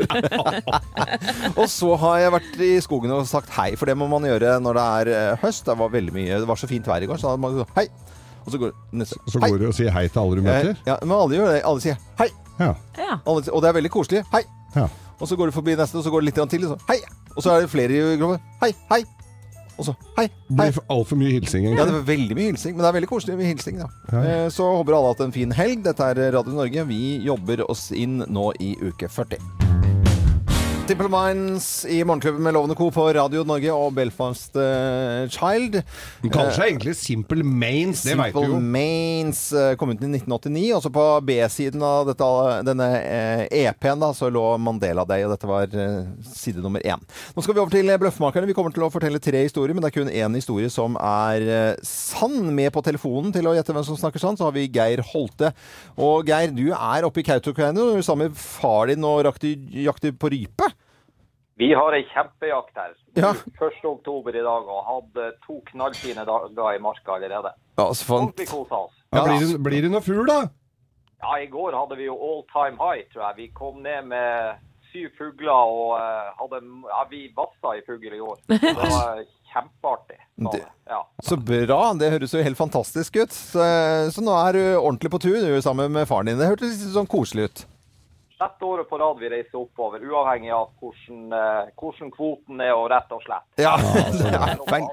[1.62, 4.58] og så har jeg vært i skogen og sagt hei, for det må man gjøre
[4.64, 5.66] når det er eh, høst.
[5.68, 7.88] Det var veldig mye, det var så fint vær i går, så da man hei.
[8.46, 9.20] Og så går neste.
[9.30, 9.52] Så hei.
[9.54, 10.78] går du og sier hei til alle du Eh, møter?
[10.88, 11.62] Ja, men alle gjør det.
[11.68, 12.30] Alle sier hei.
[12.60, 12.74] Ja.
[12.98, 13.20] Ja.
[13.26, 14.24] Alle, og det er veldig koselig.
[14.34, 14.44] Hei.
[14.76, 14.88] ja.
[15.22, 16.98] Og så går du forbi neste, og så går det litt til, og så hei.
[17.38, 18.40] Og så er det flere i gruppa.
[18.64, 19.04] Hei, hei.
[19.80, 20.70] Og så hei, Det hei.
[20.72, 23.38] blir altfor mye hilsing, Ja, det var veldig mye hilsing, men det er veldig koselig
[23.38, 23.88] med hilsing, da.
[24.12, 24.24] Ja.
[24.46, 25.84] Eh, Så håper alle hatt en fin helg.
[25.84, 26.86] Dette er Radio Norge.
[26.88, 29.81] Vi jobber oss inn nå i uke 40.
[30.82, 32.90] Simple Minds i Morgenklubben med Lovende Co.
[32.92, 35.78] på Radio Norge og Belfast uh, Child.
[36.24, 38.72] Den kaller seg egentlig Simple Mains, det veit du Simple jo.
[38.74, 40.64] Mains uh, kom ut i 1989.
[40.80, 42.28] Også på B-siden av dette,
[42.68, 47.06] denne uh, EP-en da, så lå Mandela Day, og dette var eh, side nummer én.
[47.38, 48.50] Nå skal vi over til Bløffmakerne.
[48.50, 51.46] Vi kommer til å fortelle tre historier, men det er kun én historie som er
[51.46, 52.50] eh, sann.
[52.52, 55.54] Med på telefonen til å gjette hvem som snakker sann, så har vi Geir Holte.
[56.02, 60.72] Og Geir, du er oppe i Kautokeino sammen med far din og jakter på rype.
[61.62, 62.94] Vi har ei kjempejakt her.
[63.14, 63.36] Ja.
[63.62, 63.84] 1.
[63.86, 67.52] oktober i dag og hadde to knallfine dager i marka allerede.
[67.78, 68.32] Ja, så fant...
[68.32, 68.96] Ordentlig kosa oss.
[69.14, 70.40] Ja, blir, det, blir det noe fugl, da?
[71.22, 73.38] Ja, I går hadde vi jo all time high, tror jeg.
[73.44, 74.58] Vi kom ned med
[74.90, 78.42] syv fugler og uh, hadde Ja, vi vassa i fugl i går.
[78.58, 79.22] Det var
[79.54, 80.18] kjempeartig.
[80.42, 80.64] Det.
[80.90, 81.04] Ja.
[81.22, 81.82] Så bra.
[81.94, 83.38] Det høres jo helt fantastisk ut.
[83.38, 83.70] Så,
[84.16, 86.42] så nå er du ordentlig på tur du sammen med faren din.
[86.42, 87.64] Det hørtes litt sånn koselig ut.
[88.42, 92.88] Sjette året på rad vi reiser oppover, uavhengig av hvordan, eh, hvordan kvoten er, og
[92.90, 93.46] rett og slett.
[93.62, 93.76] Ja,
[94.18, 94.88] Det ja, er feil.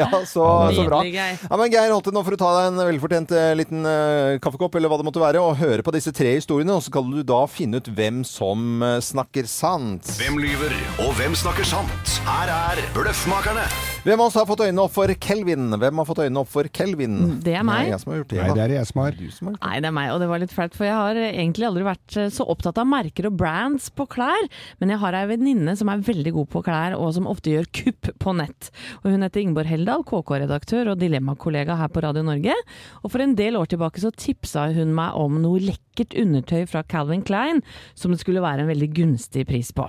[0.00, 1.02] ja så, så bra.
[1.04, 4.80] Ja, men Geir Holte, nå får du ta deg en velfortjent eh, liten uh, kaffekopp,
[4.80, 7.20] eller hva det måtte være, og høre på disse tre historiene, og så kan du
[7.20, 10.08] da finne ut hvem som snakker sant.
[10.16, 10.72] Hvem lyver,
[11.04, 12.20] og hvem snakker sant?
[12.24, 13.68] Her er Bløffmakerne.
[14.02, 15.68] Hvem av oss har fått øynene opp for Kelvin?
[15.78, 17.36] Hvem har fått øynene opp for Kelvin?
[17.38, 17.84] Det er meg.
[17.84, 18.38] Er jeg som har gjort det.
[18.40, 19.14] Nei, det er jeg som har.
[19.14, 19.68] Du som har gjort det.
[19.68, 21.84] Nei, det er meg, og det var litt flaut, for jeg har eh, egentlig aldri
[21.86, 24.48] vært eh, så opptatt av merker og brands på klær,
[24.82, 27.68] men jeg har ei venninne som er veldig god på klær, og som ofte gjør
[27.78, 28.72] kupp på nett.
[29.04, 32.58] Og hun heter Ingeborg Heldal, KK-redaktør og Dilemma-kollega her på Radio Norge.
[33.04, 36.82] Og for en del år tilbake så tipsa hun meg om noe lekkert undertøy fra
[36.90, 37.62] Calvin Klein,
[37.94, 39.86] som det skulle være en veldig gunstig pris på.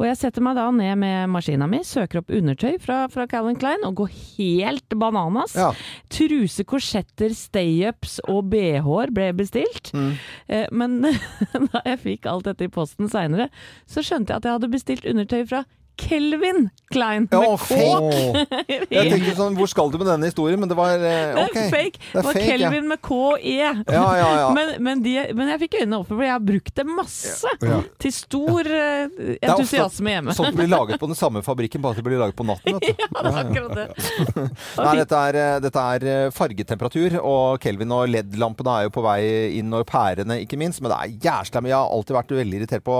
[0.00, 3.51] Og jeg setter meg da ned med maskina mi, søker opp undertøy fra, fra Calvin
[3.60, 5.54] Klein, og gå helt bananas.
[5.58, 5.70] Ja.
[6.12, 9.92] Truse, korsetter, stay-ups og bh-er ble bestilt.
[9.96, 10.12] Mm.
[10.48, 11.00] Eh, Men
[11.72, 13.48] da jeg fikk alt dette i posten seinere,
[13.86, 15.64] så skjønte jeg at jeg hadde bestilt undertøy fra
[15.96, 17.66] Kelvin Klein Ja, med K.
[17.66, 18.86] fake.
[18.92, 20.60] Jeg tenkte sånn, Hvor skal du med denne historien?
[20.60, 21.56] Men det var eh, Det ok.
[21.56, 22.00] er fake.
[22.00, 22.50] Det Det var fake, ja.
[22.52, 23.56] Kelvin med K-E.
[23.56, 24.48] Ja, ja, ja.
[24.56, 27.52] Men, men, de, men jeg fikk øynene opp for jeg har brukt det masse.
[27.64, 27.78] Ja.
[28.02, 30.34] Til stor eh, entusiasme hjemme.
[30.36, 32.78] Sånt blir laget på den samme fabrikken, bare at det blir laget på natten.
[32.78, 33.02] Vet du.
[33.12, 34.44] Ja, det er akkurat det.
[34.78, 39.20] Nei, dette er, eh, dette er fargetemperatur, og Kelvin og LED-lampene er jo på vei
[39.58, 40.82] inn, og pærene ikke minst.
[40.82, 41.72] Men det er jævla mye.
[41.72, 42.98] Jeg har alltid vært veldig irritert på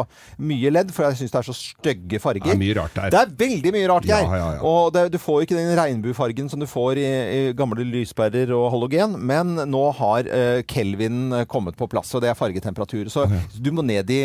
[0.48, 2.46] mye LED, for jeg syns det er så stygge farger.
[2.48, 3.10] Det er mye rart der.
[3.10, 4.22] Det er veldig mye rart, Geir.
[4.26, 4.60] Ja, ja, ja.
[4.62, 8.70] Og det, du får ikke den regnbuefargen som du får i, i gamle lyspærer og
[8.72, 13.08] halogen, men nå har uh, Kelvin kommet på plass, og det er fargetemperatur.
[13.08, 13.26] Så
[13.58, 14.20] du må ned i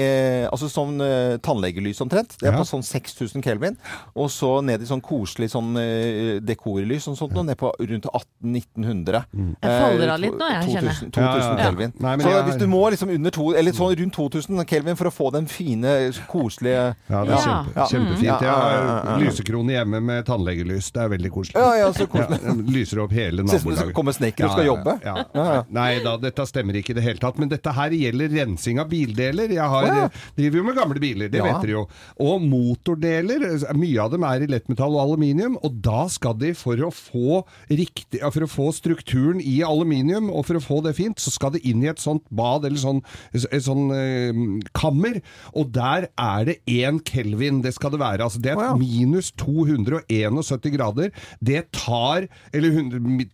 [0.48, 2.36] Altså sånn uh, tannlegelys omtrent.
[2.40, 2.58] Det er Ja.
[2.60, 3.78] på sånn 6000 Kelvin.
[4.16, 8.06] Og så ned i sånn koselig sånn uh, dekorlys og sånt, og ned på rundt
[8.08, 9.24] 1800-1900.
[9.62, 10.98] Jeg faller av litt nå, jeg, kjenner jeg.
[10.98, 11.64] 2000, 2000 Ja, ja, ja.
[11.68, 11.94] Kelvin.
[12.00, 15.06] Nei, så jeg- hvis du må liksom under to, eller sånn rundt 2000 Kelvin for
[15.10, 17.44] å få den fine, koselige Ja, det er Ja.
[17.46, 17.86] kjempe, Ja.
[17.88, 18.42] kjempefint.
[18.48, 19.18] Ja, Jeg ja, har ja, ja.
[19.26, 20.90] lysekrone hjemme med tannlegelys.
[20.96, 21.60] Det er veldig koselig.
[21.60, 22.40] Ja, ja, så koselig.
[22.48, 23.96] Ja, lyser opp hele Ser ut som det nabolaget.
[23.98, 24.98] kommer snekker og skal jobbe.
[25.06, 25.62] Ja, Ja, ja.
[25.78, 27.38] Nei da, dette stemmer ikke i det hele tatt.
[27.42, 29.54] Men dette her gjelder rensing av bildeler.
[29.58, 30.08] Jeg har, ja.
[30.38, 31.46] driver jo med gamle biler, det Ja.
[31.52, 31.84] vet dere jo.
[32.24, 33.46] Og motordeler,
[33.78, 35.58] mye av dem er i lettmetall og aluminium.
[35.66, 40.46] Og da skal de, for å få riktig, for å få strukturen i aluminium, og
[40.48, 43.02] for å få det fint, så skal det inn i et sånt bad, eller sånn,
[43.34, 44.42] et sånn eh,
[44.78, 45.22] kammer.
[45.58, 47.62] Og der er det én kelvin.
[47.66, 48.24] Det skal det være.
[48.28, 48.76] Altså, det er oh, ja.
[48.80, 51.10] minus 271 grader.
[51.40, 52.72] Det tar Eller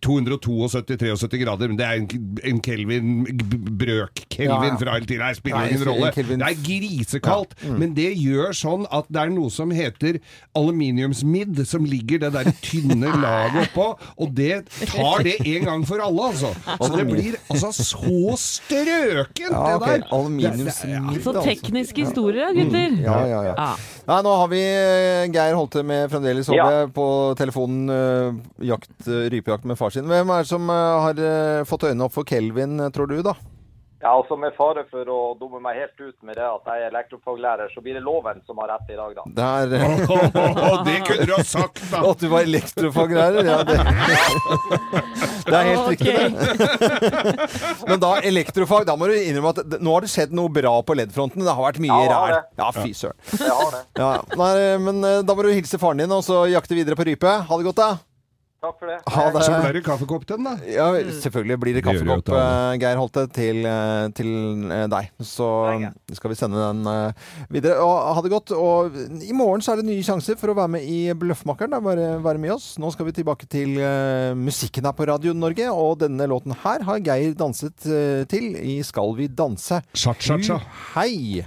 [0.03, 2.07] 272-73 grader, men det er en,
[2.43, 3.25] en kelvin
[3.79, 4.77] brøk-kelvin Ja, ja.
[4.79, 5.31] fra hele tida.
[5.37, 6.11] spiller ingen rolle.
[6.13, 10.19] Det er grisekaldt, men det gjør sånn at det er noe som heter
[10.57, 13.87] aluminiumsmidd, som ligger det der tynne laget oppå,
[14.17, 16.53] og det tar det en gang for alle, altså.
[16.79, 19.99] Så det blir altså så strøkent, Ja, okay.
[19.99, 20.07] det der.
[20.15, 21.45] Aluminiumsmidd, Så altså.
[21.47, 22.97] teknisk historie, gutter.
[23.03, 23.53] Ja, ja, ja.
[23.57, 23.71] Ja.
[24.07, 24.61] Nei, nå har vi
[25.33, 26.87] Geir Holte med fremdeles Håve Ja.
[26.87, 27.07] på
[27.39, 27.89] telefonen.
[27.89, 28.33] eh,
[28.67, 30.05] jakt, eh, rypejakt med far sin.
[30.09, 33.21] Hvem er det som eh, har eh, fått øynene opp for Kelvin, eh, tror du,
[33.23, 33.33] da?
[34.03, 36.89] Ja, altså Med fare for å dumme meg helt ut med det at jeg er
[36.91, 39.23] elektrofaglærer, så blir det loven som har rett i dag, da.
[39.37, 39.75] Der.
[39.77, 42.01] er eh, det kunne du ha sagt, da!
[42.09, 43.47] At du var elektrofaglærer?
[43.47, 43.79] Ja, det,
[45.47, 46.27] det er helt riktig, det.
[47.93, 50.99] Men da elektrofag, da må du innrømme at nå har det skjedd noe bra på
[50.99, 51.47] LED-fronten.
[51.47, 52.39] Det har vært mye Ja, ræl.
[52.59, 53.19] Ja, fy søren.
[53.39, 53.85] Jeg har det.
[54.03, 54.11] Ja,
[54.83, 57.39] men eh, da må du hilse faren din, og så jakte videre på rype.
[57.47, 58.12] Ha det godt, da.
[58.63, 58.97] Takk for det.
[59.11, 59.41] Ha det.
[59.43, 60.53] Så blir det kaffekopp til den, da.
[60.71, 60.85] Ja,
[61.19, 64.29] selvfølgelig blir det kaffekopp, eh, Geir Holte, til, eh, til
[64.71, 65.09] eh, deg.
[65.19, 65.47] Så
[66.15, 66.87] skal vi sende den
[67.51, 67.83] videre.
[67.83, 68.53] Og ha det godt.
[68.55, 71.75] Og i morgen så er det nye sjanser for å være med i Bløffmakeren.
[71.83, 72.77] Bare være med oss.
[72.79, 73.75] Nå skal vi tilbake til
[74.39, 77.83] musikken her på Radio Norge, og denne låten her har Geir danset
[78.31, 79.83] til i Skal vi danse.
[79.91, 80.61] Cha-cha-cha.
[80.95, 81.43] Hei!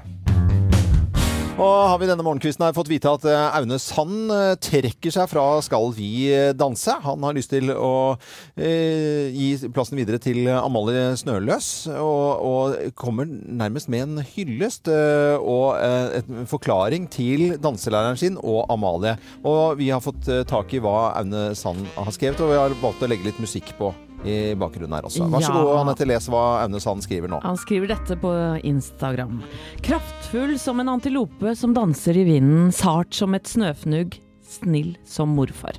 [1.57, 5.31] Og har vi denne morgenkvisten her fått vite at eh, Aune Sand eh, trekker seg
[5.31, 6.93] fra Skal vi eh, danse.
[7.01, 8.19] Han har lyst til å
[8.61, 15.41] eh, gi plassen videre til Amalie Snøløs, og, og kommer nærmest med en hyllest eh,
[15.41, 19.17] og eh, en forklaring til danselæreren sin og Amalie.
[19.41, 23.01] Og vi har fått tak i hva Aune Sand har skrevet, og vi har valgt
[23.01, 23.95] å legge litt musikk på
[24.27, 25.29] i bakgrunnen her også.
[25.31, 25.63] Vær så Ja.
[25.63, 27.41] god, Anette, les hva Aune Sand skriver nå.
[27.43, 28.31] Han skriver dette på
[28.65, 29.43] Instagram.
[29.83, 35.75] Kraftfull som en antilope som danser i vinden, sart som et snøfnugg, snill som morfar.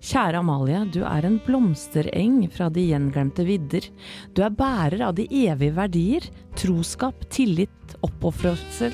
[0.00, 3.88] Kjære Amalie, du er en blomstereng fra de gjenglemte vidder.
[4.34, 8.92] Du er bærer av de evige verdier, troskap, tillit, oppofrelse.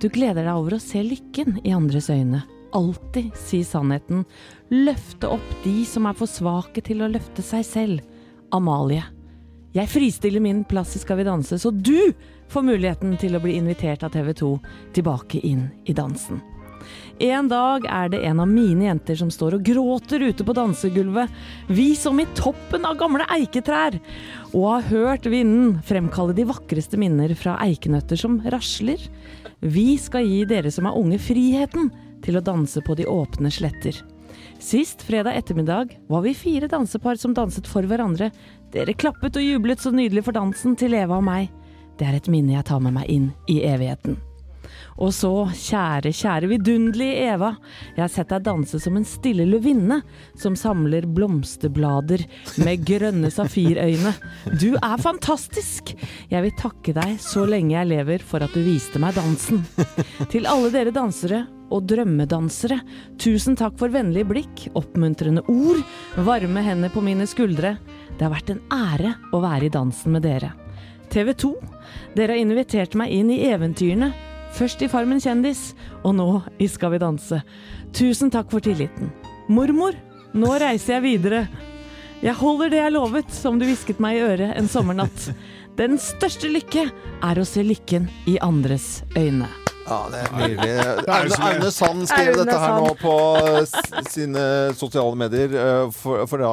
[0.00, 2.42] Du gleder deg over å se lykken i andres øyne.
[2.76, 4.24] Alltid si sannheten.
[4.72, 8.06] Løfte opp de som er for svake til å løfte seg selv.
[8.52, 9.04] Amalie.
[9.72, 12.12] Jeg fristiller min plass i Skal vi danse, så du
[12.52, 14.50] får muligheten til å bli invitert av TV 2
[14.98, 16.42] tilbake inn i dansen.
[17.22, 21.30] En dag er det en av mine jenter som står og gråter ute på dansegulvet,
[21.70, 23.96] vi som i toppen av gamle eiketrær,
[24.52, 29.00] og har hørt vinden fremkalle de vakreste minner fra eikenøtter som rasler.
[29.62, 31.92] Vi skal gi dere som er unge friheten
[32.24, 34.00] til å danse på de åpne sletter.
[34.62, 38.30] Sist fredag ettermiddag var vi fire dansepar som danset for hverandre.
[38.72, 41.50] Dere klappet og jublet så nydelig for dansen til Eva og meg.
[41.98, 44.20] Det er et minne jeg tar med meg inn i evigheten.
[45.00, 47.52] Og så, kjære, kjære vidunderlige Eva,
[47.96, 50.02] jeg har sett deg danse som en stille løvinne
[50.38, 52.24] som samler blomsterblader
[52.62, 54.12] med grønne safirøyne.
[54.60, 55.94] Du er fantastisk!
[56.30, 59.64] Jeg vil takke deg så lenge jeg lever for at du viste meg dansen.
[60.32, 62.78] Til alle dere dansere og drømmedansere,
[63.20, 65.80] tusen takk for vennlige blikk, oppmuntrende ord,
[66.26, 67.76] varme hender på mine skuldre.
[68.16, 70.52] Det har vært en ære å være i dansen med dere.
[71.12, 71.52] TV 2,
[72.16, 74.12] dere har invitert meg inn i eventyrene.
[74.52, 75.72] Først i Farmen kjendis,
[76.04, 76.28] og nå
[76.60, 77.40] i Skal vi danse.
[77.96, 79.12] Tusen takk for tilliten.
[79.52, 79.96] Mormor,
[80.36, 81.46] nå reiser jeg videre.
[82.22, 85.32] Jeg holder det jeg lovet, som du hvisket meg i øret en sommernatt.
[85.80, 86.86] Den største lykke
[87.24, 89.61] er å se lykken i andres øyne.
[89.86, 90.72] Ja, det er nydelig.
[91.16, 92.86] Aune, Aune Sand skrev Aune dette her Sand.
[92.86, 94.44] nå på sine
[94.78, 96.52] sosiale medier eh, for, for da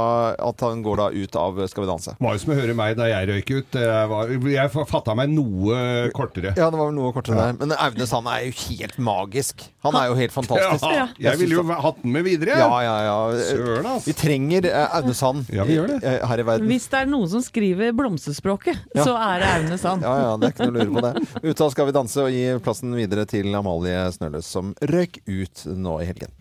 [0.50, 2.16] at han går da ut av Skal vi danse.
[2.20, 3.78] Var jo som å høre meg da jeg røyk ut.
[3.80, 6.54] Jeg, var, jeg fatta meg noe kortere.
[6.58, 7.58] Ja, det var vel noe kortere der.
[7.62, 9.64] Men Aune Sand er jo helt magisk.
[9.86, 10.84] Han er jo helt fantastisk.
[10.92, 12.58] Ja, jeg ville jo hatt den med videre.
[12.58, 12.66] jeg.
[12.66, 13.46] Ja, ja, ja.
[13.54, 14.10] Søren, altså.
[14.10, 16.02] Vi trenger eh, Aune Sand Ja, vi gjør det.
[16.04, 16.68] eh, her i verden.
[16.74, 19.06] Hvis det er noen som skriver blomsterspråket, Ja.
[19.06, 20.04] så er det Aune Sand.
[20.04, 21.54] Ja, ja, det er ikke noe å lure på det.
[21.54, 25.66] Ut av Skal vi danse og gi plassen videre til Amalie Snøløs, som røyk ut
[25.76, 26.34] nå i helgen.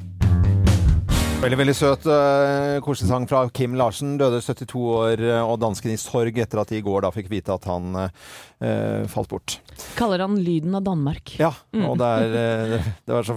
[1.39, 4.17] Veldig veldig søt uh, koselig sang fra Kim Larsen.
[4.19, 7.29] Døde 72 år eh, og dansken i sorg etter at de i går da fikk
[7.31, 9.61] vite at han uh, falt bort.
[9.95, 11.37] Kaller han lyden av Danmark.
[11.39, 12.35] Ja, og det er,
[12.75, 13.37] uh, det var så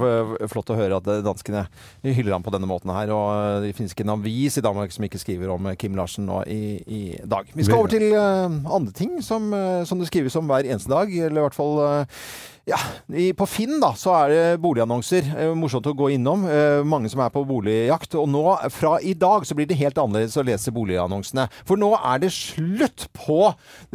[0.49, 1.65] flott å høre at eh, danskene
[2.01, 3.12] hyller ham på denne måten her.
[3.13, 5.97] Og eh, det finnes ikke en avis i Danmark som ikke skriver om eh, Kim
[5.97, 7.49] Larsen nå i, i dag.
[7.54, 10.91] Vi skal over til eh, andre ting som, eh, som det skrives om hver eneste
[10.91, 12.25] dag, eller i hvert fall eh,
[12.69, 12.78] ja,
[13.10, 15.26] i, På Finn da, så er det boligannonser.
[15.34, 16.43] Eh, morsomt å gå innom.
[16.45, 18.13] Eh, mange som er på boligjakt.
[18.19, 21.47] Og nå, fra i dag, så blir det helt annerledes å lese boligannonsene.
[21.65, 23.39] For nå er det slutt på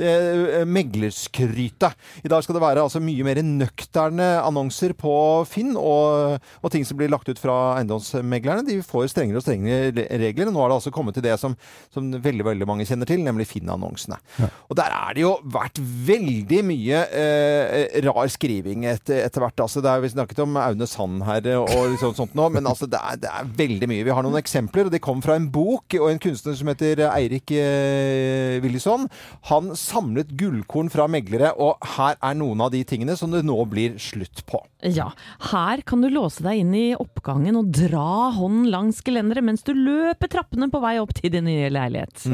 [0.03, 1.95] eh, meglerskrytet.
[2.27, 5.15] I dag skal det være altså mye mer nøkterne annonser på
[5.47, 8.67] Finn, og, og ting som blir lagt ut fra eiendomsmeglerne.
[8.67, 10.51] De får strengere og strengere regler.
[10.51, 11.55] og Nå har det altså kommet til det som,
[11.95, 14.19] som veldig veldig mange kjenner til, nemlig Finn-annonsene.
[14.67, 19.61] Og der er det jo vært veldig mye eh, rar skriving etter, etter hvert.
[19.61, 22.87] Altså, det er, vi snakket om Aune Sand her og liksom sånt nå, men altså,
[22.89, 24.05] det, er, det er veldig mye.
[24.07, 27.05] Vi har noen eksempler, og de kom fra en bok og en kunstner som heter
[27.11, 29.09] Eirik eh, Willison.
[29.51, 33.57] Han samlet gullkorn fra meglere, og her er noen av de tingene som det nå
[33.71, 34.61] blir slutt på.
[34.87, 35.09] Ja,
[35.51, 39.73] her kan du låse deg inn i oppgangen og dra hånden langs gelenderet mens du
[39.75, 42.27] løper trappene på vei opp til din nye leilighet.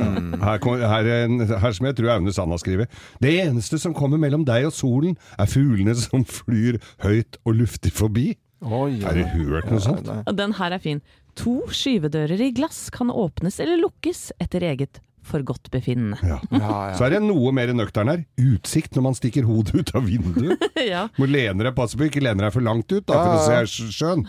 [0.42, 2.90] Her, kom- her, er en- her som jeg tror Aune Sand har skrevet.
[3.22, 7.94] Det eneste som kommer mellom deg og solen, er fuglene som flyr høyt og luftig
[7.96, 8.32] forbi.
[8.62, 10.10] Har du hørt noe sånt?
[10.38, 11.00] Den her er fin.
[11.40, 16.18] To skyvedører i glass kan åpnes eller lukkes etter eget forgodtbefinnende.
[16.22, 16.38] Ja.
[16.50, 16.58] Ja,
[16.90, 16.94] ja.
[16.98, 18.24] Så er det noe mer nøktern her.
[18.40, 20.62] Utsikt når man stikker hodet ut av vinduet.
[20.92, 23.46] ja, Må lene deg, passe på ikke lene deg for langt ut da, for å
[23.46, 24.24] se sj- sjøen.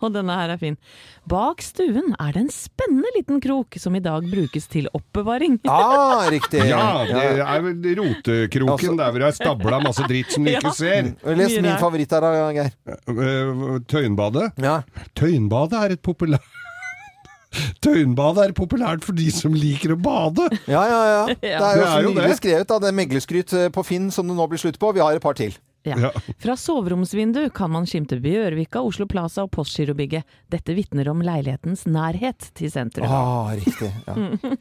[0.00, 0.76] og denne her er fin.
[1.26, 5.58] Bak stuen er det en spennende liten krok som i dag brukes til oppbevaring.
[5.76, 6.62] Ah, riktig.
[6.70, 10.50] Ja, det er vel rotekroken Altså- der hvor det er stabla masse dritt som du
[10.54, 10.60] Ja.
[10.62, 11.10] ikke ser.
[11.36, 12.70] Les min favoritt her, da, Geir.
[12.86, 14.46] Eh, Tøyenbadet.
[14.62, 14.78] Ja.
[15.18, 16.46] Tøyenbadet er et populært
[17.84, 20.48] Tøyenbadet er populært for de som liker å bade.
[20.68, 21.22] Ja, ja, ja.
[21.42, 22.40] Det er jo Det så er jo nydelig det.
[22.42, 22.68] skrevet.
[22.72, 22.78] da.
[22.82, 24.92] Det er meglerskryt eh, på Finn som det nå blir slutt på.
[24.96, 25.54] Vi har et par til.
[25.86, 25.96] Ja.
[26.06, 26.10] Ja.
[26.42, 30.26] Fra soveromsvindu kan man skimte Bjørvika, Oslo Plaza og Postgirobygget.
[30.52, 33.06] Dette vitner om leilighetens nærhet til sentrum.
[33.06, 33.90] Ah, riktig.
[34.06, 34.16] Ja.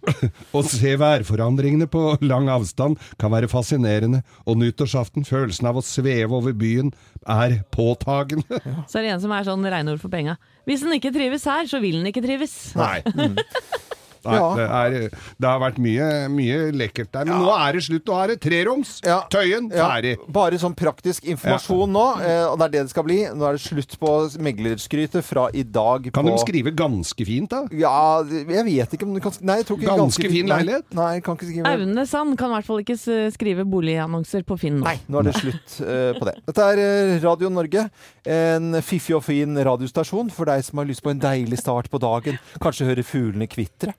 [0.58, 6.38] Å se værforandringene på lang avstand kan være fascinerende, og nyttårsaften, følelsen av å sveve
[6.38, 6.94] over byen,
[7.26, 8.62] er påtagende.
[8.90, 10.38] Så er det en som er sånn regnord for penga.
[10.66, 12.54] Hvis den ikke trives her, så vil den ikke trives.
[12.78, 13.02] Nei.
[14.26, 14.50] Nei, Ja.
[14.56, 15.10] det, er,
[15.40, 17.26] det har vært mye, mye lekkert der.
[17.30, 18.06] Men nå er det slutt.
[18.10, 18.96] Nå er det treroms.
[19.06, 19.22] Ja.
[19.32, 20.16] Tøyen, Ja, ferdig.
[20.32, 23.20] bare sånn praktisk informasjon nå, eh, og det er det det skal bli.
[23.34, 27.50] Nå er det slutt på meglerskrytet fra i dag Kan på de skrive ganske fint,
[27.52, 27.64] da?
[27.76, 30.86] Ja, jeg vet ikke om du kan Nei, jeg tror ikke Ganske fin leilighet?
[30.96, 32.98] Nei, jeg kan ikke skrive Aune Sand kan i hvert fall ikke
[33.36, 34.86] skrive boligannonser på Finn nå.
[34.88, 36.36] Nei, nå er det slutt eh, på det.
[36.48, 37.86] Dette er eh, Radio Norge.
[38.26, 42.00] En fiffig og fin radiostasjon for deg som har lyst på en deilig start på
[42.02, 42.40] dagen.
[42.64, 43.94] Kanskje høre fuglene kvitre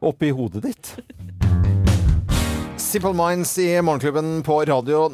[0.00, 0.94] oppi hodet ditt.
[2.92, 5.06] Simple Minds i Morgenklubben på Radio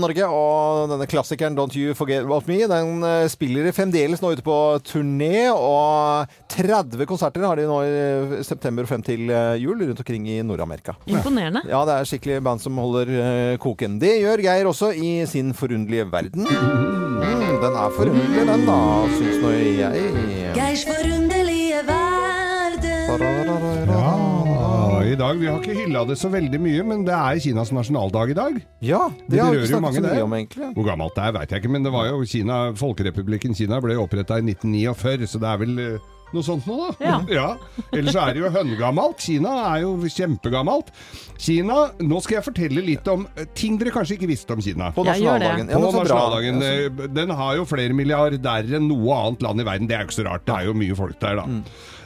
[0.00, 0.24] Norge.
[0.24, 4.56] Og denne klassikeren Don't You Forget About Me den eh, spiller fremdeles nå ute på
[4.86, 5.50] turné.
[5.52, 10.24] Og 30 konserter har de nå i september og frem til eh, jul rundt omkring
[10.32, 10.96] i Nord-Amerika.
[11.04, 11.60] Imponerende.
[11.68, 13.98] Ja, det er skikkelig band som holder eh, koken.
[14.00, 16.48] Det gjør Geir også i sin forunderlige verden.
[16.48, 18.80] Mm, den er forunderlig, den da,
[19.18, 20.08] syns nå jeg.
[20.56, 23.85] Geirs forunderlige verden.
[25.16, 28.34] I dag, Vi har ikke hylla det så veldig mye, men det er Kinas nasjonaldag
[28.34, 28.58] i dag.
[28.84, 30.66] Ja, Det det har vi ikke snakket så mye om, egentlig.
[30.76, 33.96] Hvor gammelt det er, veit jeg ikke, men det var jo Kina, Folkerepublikken Kina ble
[33.96, 36.92] oppretta i 1949, så det er vel eh, noe sånt nå, da.
[37.00, 37.16] Ja.
[37.38, 37.46] ja.
[37.96, 39.24] Ellers er det jo høngammalt.
[39.24, 40.92] Kina er jo kjempegammelt.
[41.40, 44.92] Kina Nå skal jeg fortelle litt om eh, ting dere kanskje ikke visste om Kina.
[44.92, 45.72] På nasjonaldagen.
[45.72, 46.06] På men så bra.
[46.12, 46.60] nasjonaldagen.
[46.60, 49.88] eh, Den har jo flere milliardærer enn noe annet land i verden.
[49.88, 50.44] Det er jo ikke så rart.
[50.44, 51.62] Det er jo mye folk der, da.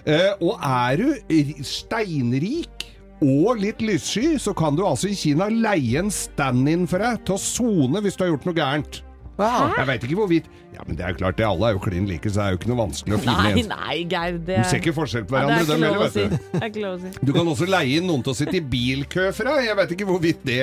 [0.07, 2.80] Eh, og er du steinrik
[3.21, 7.37] og litt lyssky, så kan du altså i Kina leie en stand-in for deg til
[7.37, 9.01] å sone hvis du har gjort noe gærent.
[9.41, 9.71] Wow.
[9.73, 12.29] Jeg veit ikke hvorvidt Ja, men det er klart, det alle er jo klin like,
[12.29, 13.71] så det er jo ikke noe vanskelig å finne Nei, en.
[13.73, 14.37] nei, Geir.
[14.37, 16.91] Det Du ser ikke forskjell på hverandre, er dem heller, vet du.
[16.91, 17.13] Er si.
[17.25, 19.65] Du kan også leie inn noen til å sitte i bilkø for deg.
[19.71, 20.61] Jeg veit ikke hvorvidt det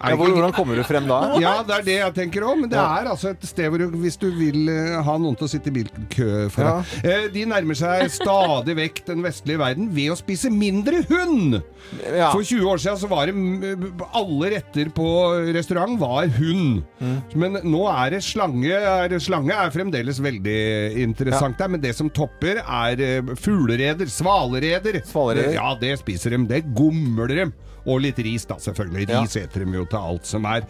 [0.00, 1.16] Ja, hvor- hvordan kommer du frem da?
[1.44, 2.60] Ja, det er det jeg tenker òg.
[2.62, 5.44] Men det er altså et sted hvor du, hvis du vil eh, ha noen til
[5.44, 9.90] å sitte i bilkø for deg eh, De nærmer seg stadig vekk den vestlige verden
[9.92, 11.58] ved å spise mindre hund.
[12.16, 12.30] Ja.
[12.32, 15.06] For 20 år siden så var det mm, alle retter på
[15.52, 16.80] restaurant var hund.
[17.36, 18.72] Men nå er det slange.
[18.72, 20.58] Er, slange er fremdeles veldig
[21.04, 25.02] interessant der, men det som topper er eh, fuglereder, svalereder.
[25.12, 25.58] Svalereder.
[25.60, 26.46] Ja, det spiser de.
[26.56, 27.52] Det gomler dem.
[27.86, 29.06] Og litt ris, da, selvfølgelig.
[29.08, 30.66] Ris eter de jo til alt som er.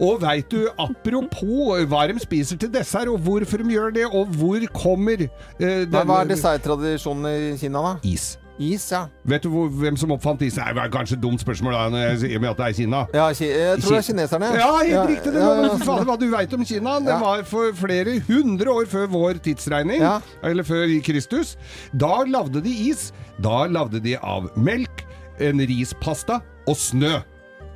[0.00, 4.26] Og veit du, apropos hva de spiser til dessert, og hvorfor de gjør det, og
[4.38, 7.96] hvor kommer eh, denne- hva er desserttradisjonen i Kina, da?
[8.02, 8.36] Is.
[8.58, 9.04] Is, ja.
[9.22, 10.56] Vet du hvor, hvem som oppfant is?
[10.58, 13.02] Det er kanskje et dumt spørsmål da, når jeg sier at det er Kina.
[13.14, 14.48] ja jeg tror det er kineserne.
[14.58, 15.32] Ja, helt riktig.
[15.36, 16.96] Det ja, ja, hva du veit om Kina.
[16.98, 20.16] Det var for flere hundre år før vår tidsregning, Ja.
[20.42, 21.56] eller før Kristus.
[21.94, 23.12] Da lagde de is.
[23.38, 25.04] Da lagde de av melk,
[25.40, 27.18] en rispasta og snø.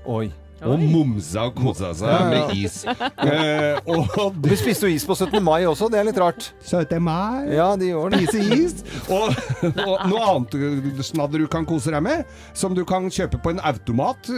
[0.07, 0.31] Oi.
[0.63, 2.29] Og momsa og kosa seg Ja, ja.
[2.31, 2.83] med is.
[3.23, 5.39] Eh, og Vi spiste jo is på 17.
[5.45, 6.49] mai også, det er litt rart.
[6.67, 6.99] 17.
[7.03, 8.23] mai Ja, de gjør det.
[8.29, 8.75] Spise is.
[9.13, 9.35] Og,
[9.83, 12.23] og noe annet snadder du kan kose deg med,
[12.57, 14.29] som du kan kjøpe på en automat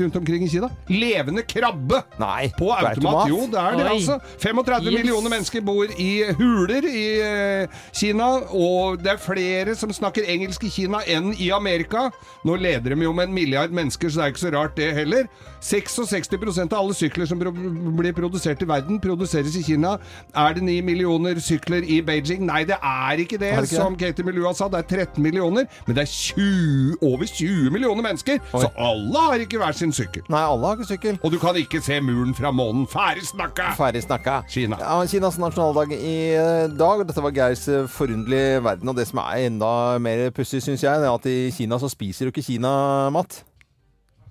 [0.00, 0.68] rundt omkring i Kina.
[0.90, 2.00] Levende krabbe!
[2.20, 3.28] Nei, På automat.
[3.30, 3.96] Jo, det er det, Oi.
[3.98, 4.18] altså.
[4.42, 4.96] 35 Yes.
[4.98, 10.66] millioner mennesker bor i huler i eh, Kina, og det er flere som snakker engelsk
[10.68, 12.08] i Kina enn i Amerika.
[12.44, 14.90] Nå leder de jo med en milliard mennesker, så det er ikke så rart det
[14.98, 15.28] heller.
[15.74, 19.96] 66% av alle sykler som blir produsert i verden, produseres i Kina.
[20.34, 22.44] Er det 9 millioner sykler i Beijing?
[22.46, 24.68] Nei, det er ikke det, Er det ikke som Katie Melua sa.
[24.72, 29.44] Det er 13 millioner, men det er 20, over 20 millioner mennesker, så alle har
[29.44, 30.24] ikke hver sin sykkel.
[30.32, 31.18] Nei, alle har ikke sykkel.
[31.22, 32.86] Og du kan ikke se muren fra månen.
[32.90, 33.72] Ferdig snakka!
[33.78, 34.40] Ferdig snakka.
[34.50, 34.78] Kina.
[34.80, 37.04] Ja, Kinas nasjonaldag i eh, dag.
[37.08, 38.88] Dette var Geirs eh, forunderlige verden.
[38.90, 42.28] Og det som er enda mer pussig, syns jeg, er at i Kina så spiser
[42.28, 42.74] jo ikke Kina
[43.14, 43.42] mat.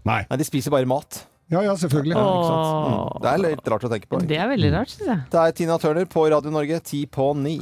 [0.03, 0.23] Nei.
[0.27, 1.23] Nei, de spiser bare mat.
[1.53, 2.15] Ja, ja, selvfølgelig.
[2.17, 2.93] Ja, ikke sant?
[2.93, 3.23] Mm.
[3.23, 4.21] Det er litt rart å tenke på.
[4.29, 5.25] Det er veldig rart, syns jeg.
[5.33, 7.57] Det er Tina Turner på Radio Norge, ti på ni.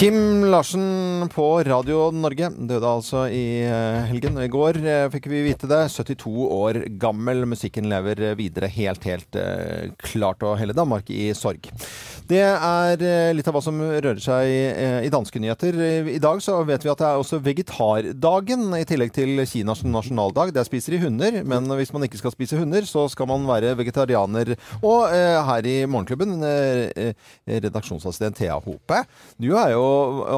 [0.00, 4.38] Kim Larsen på Radio Norge døde altså i eh, helgen.
[4.40, 5.82] I går eh, fikk vi vite det.
[5.92, 7.44] 72 år gammel.
[7.44, 10.40] Musikken lever videre helt, helt eh, klart.
[10.40, 11.68] Og hele Danmark i sorg.
[12.30, 15.76] Det er litt av hva som rører seg i danske nyheter.
[16.14, 20.52] I dag så vet vi at det er også vegetardagen, i tillegg til Kinas nasjonaldag.
[20.54, 23.74] Der spiser de hunder, men hvis man ikke skal spise hunder, så skal man være
[23.82, 24.54] vegetarianer.
[24.78, 26.38] Og her i Morgenklubben,
[27.50, 29.02] redaksjonsassistent Thea Hope,
[29.42, 29.89] du er jo,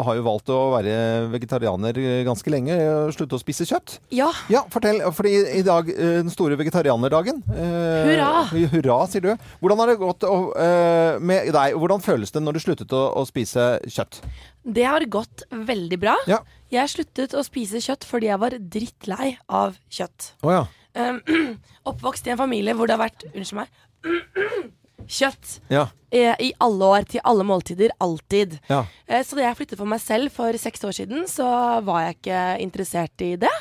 [0.07, 0.95] har jo valgt å være
[1.33, 2.77] vegetarianer ganske lenge.
[2.77, 3.99] og Slutte å spise kjøtt.
[4.15, 4.31] Ja.
[4.53, 5.01] Ja, fortell.
[5.15, 8.31] Fordi i dag, eh, den store vegetarianerdagen eh, Hurra!
[8.73, 9.31] Hurra, sier du.
[9.63, 11.79] Hvordan har det gått å, eh, med deg?
[11.79, 14.23] Hvordan føles det når du sluttet å, å spise kjøtt?
[14.63, 16.17] Det har gått veldig bra.
[16.31, 16.43] Ja.
[16.73, 20.33] Jeg sluttet å spise kjøtt fordi jeg var drittlei av kjøtt.
[20.43, 20.63] Oh, ja.
[20.93, 21.23] Um,
[21.91, 23.83] oppvokst i en familie hvor det har vært Unnskyld meg.
[25.09, 25.61] kjøtt.
[25.71, 25.87] Ja.
[26.11, 28.59] eh, I alle år, til alle måltider, alltid.
[28.69, 28.85] Ja.
[29.09, 32.17] Eh, Så da jeg flyttet for meg selv for seks år siden, så var jeg
[32.21, 33.53] ikke interessert i det.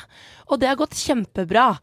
[0.50, 1.78] Og det har gått kjempebra.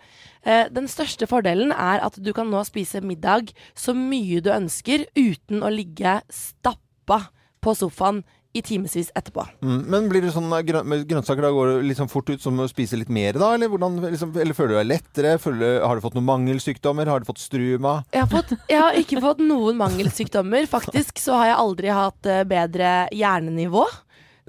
[0.45, 5.05] Eh, Den største fordelen er at du kan nå spise middag så mye du ønsker
[5.15, 7.29] uten å ligge stappa
[7.61, 8.23] på sofaen
[8.53, 9.45] i timevis etterpå.
[9.61, 9.81] Mm.
[9.93, 12.67] Men blir det sånn eh, med grønnsaker da går det sånn fort ut som å
[12.69, 13.51] spise litt mer da?
[13.55, 15.35] Eller, hvordan, liksom, eller føler du deg lettere?
[15.41, 17.11] Føler, har du fått noen mangelsykdommer?
[17.11, 17.99] Har du fått struma?
[18.15, 20.65] Jeg har, fått, jeg har ikke fått noen mangelsykdommer.
[20.71, 23.85] Faktisk så har jeg aldri hatt eh, bedre hjernenivå.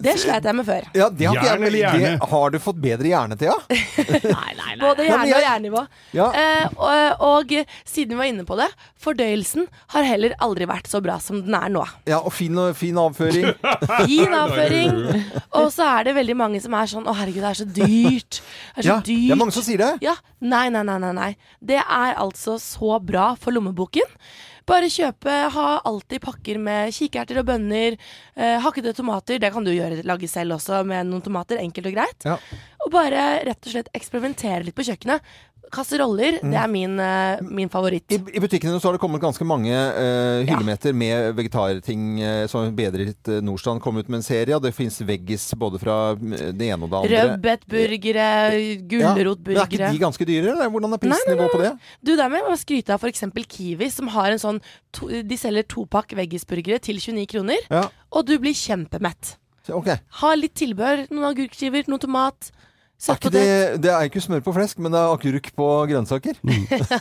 [0.05, 0.87] Det sleit jeg med før.
[0.97, 3.55] Ja, det har ikke jeg, men det- Har du fått bedre hjerne, Thea?
[3.71, 4.79] Nei, nei, nei.
[4.81, 5.83] Både hjerne og hjernenivå.
[6.17, 6.29] Ja.
[6.33, 7.55] Eh, og, og
[7.89, 8.69] siden vi var inne på det,
[9.01, 11.85] fordøyelsen har heller aldri vært så bra som den er nå.
[12.11, 13.51] Ja, og fin, fin avføring.
[14.11, 15.01] Fin avføring.
[15.59, 18.41] Og så er det veldig mange som er sånn Å, herregud, det er så dyrt.
[18.41, 19.27] Det er så Ja, dyrt.
[19.29, 19.91] det er mange som sier det.
[20.05, 21.31] Ja, nei, nei, nei, nei, nei.
[21.61, 24.07] Det er altså så bra for lommeboken.
[24.71, 27.97] Bare kjøpe, ha alltid pakker med kikerter og bønner,
[28.37, 29.41] eh, hakkede tomater.
[29.43, 32.27] Det kan du gjøre, lage selv også med noen tomater, enkelt og greit.
[32.29, 32.37] Ja.
[32.85, 35.27] Og bare rett og slett eksperimentere litt på kjøkkenet.
[35.71, 38.07] Kasseroller, det er min, uh, min favoritt.
[38.11, 42.05] I, I butikkene så har det kommet ganske mange uh, hyllemeter med vegetarting.
[42.21, 45.81] Uh, som Bedret uh, Nordstrand kom ut med en serie, og det fins veggis både
[45.83, 47.25] fra det ene og det andre.
[47.31, 48.29] Rødbetburgere,
[49.01, 50.53] Ja, men Er ikke de ganske dyre?
[50.55, 51.73] eller Hvordan er prisnivået på det?
[52.03, 53.25] Du, der må jeg skryte av f.eks.
[53.51, 54.63] Kiwi, som har en sånn
[54.95, 59.37] to, De selger topakk veggisburgere til 29 kroner, Ja, og du blir kjempemett.
[59.71, 60.01] Okay.
[60.23, 61.05] Ha litt tilbehør.
[61.13, 62.51] Noen agurkskiver, noe tomat.
[63.01, 63.81] Er det, Søtpotet.
[63.81, 66.37] det er ikke smør på flesk, men det er agurk på grønnsaker.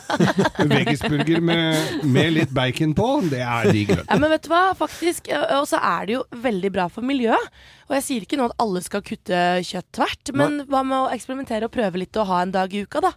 [0.72, 3.92] Veggisburger med, med litt bacon på, det er digg.
[3.92, 4.06] De.
[4.06, 5.28] Ja, men vet du hva, faktisk.
[5.58, 7.52] Og så er det jo veldig bra for miljøet.
[7.90, 11.12] Og jeg sier ikke nå at alle skal kutte kjøtt tvert, men hva med å
[11.12, 13.12] eksperimentere og prøve litt og ha en dag i uka, da?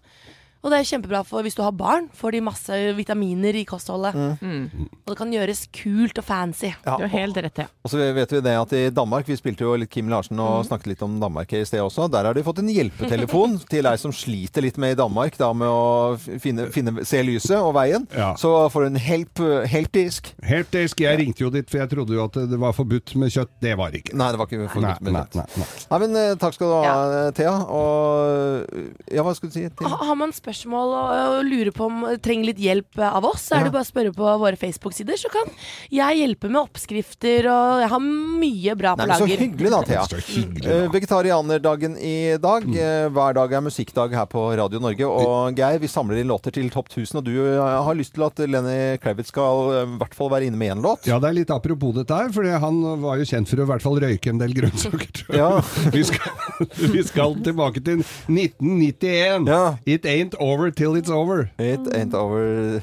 [0.64, 2.06] Og det er kjempebra for hvis du har barn.
[2.16, 4.16] Får de masse vitaminer i kostholdet.
[4.16, 6.70] Og det kan gjøres kult og fancy.
[6.86, 7.66] Ja, Du har helt rett, ja.
[7.84, 10.62] Og så vet vi det at i Danmark, vi spilte jo litt Kim Larsen og
[10.64, 10.68] Mm.
[10.70, 14.00] snakket litt om Danmark i sted også, der har de fått en hjelpetelefon til deg
[14.00, 18.08] som sliter litt med i Danmark, da med å finne, finne, se lyset og veien.
[18.16, 18.32] Ja.
[18.40, 20.32] Så får du en help, helpdisk.
[20.48, 21.04] Helpdisk.
[21.04, 23.52] Jeg ringte jo dit, for jeg trodde jo at det var forbudt med kjøtt.
[23.60, 24.16] Det var det ikke.
[24.16, 25.36] Nei, det var ikke Nei, forbudt med nei, kjøtt.
[25.36, 25.68] nei, nei.
[25.92, 27.58] Nei, men eh, takk skal du ha, Thea.
[27.68, 29.68] Og ja, hva skulle du si?
[29.68, 29.88] Til?
[29.92, 33.64] Har man spørsmål og, og lurer på om trenger litt hjelp av oss, så er
[33.64, 33.64] Ja.
[33.70, 35.50] det bare å spørre på våre Facebook-sider, så kan
[35.92, 39.82] jeg hjelpe med oppskrifter, og jeg har mye bra på Nei, men Så hyggelig da,
[39.88, 40.04] Thea.
[40.08, 40.92] Så hyggelig, Eh, da.
[40.94, 42.64] vegetarianerdagen i dag.
[42.68, 42.78] Mm.
[42.78, 45.06] Eh, hver dag er musikkdag her på Radio Norge.
[45.08, 48.24] Og Geir, vi samler inn låter til Topp 1000, og du eh, har lyst til
[48.28, 51.08] at Lenny Kravitz skal eh, i hvert fall være inne med én låt?
[51.08, 53.72] Ja, det er litt apropos dette her, for han var jo kjent for å i
[53.74, 55.26] hvert fall røyke en del grønnsaker.
[55.34, 55.50] Ja.
[55.94, 59.48] Vi, skal, vi skal tilbake til 1991.
[59.48, 59.76] Ja.
[59.86, 61.50] It ain't over till it's over.
[61.58, 62.82] It ain't over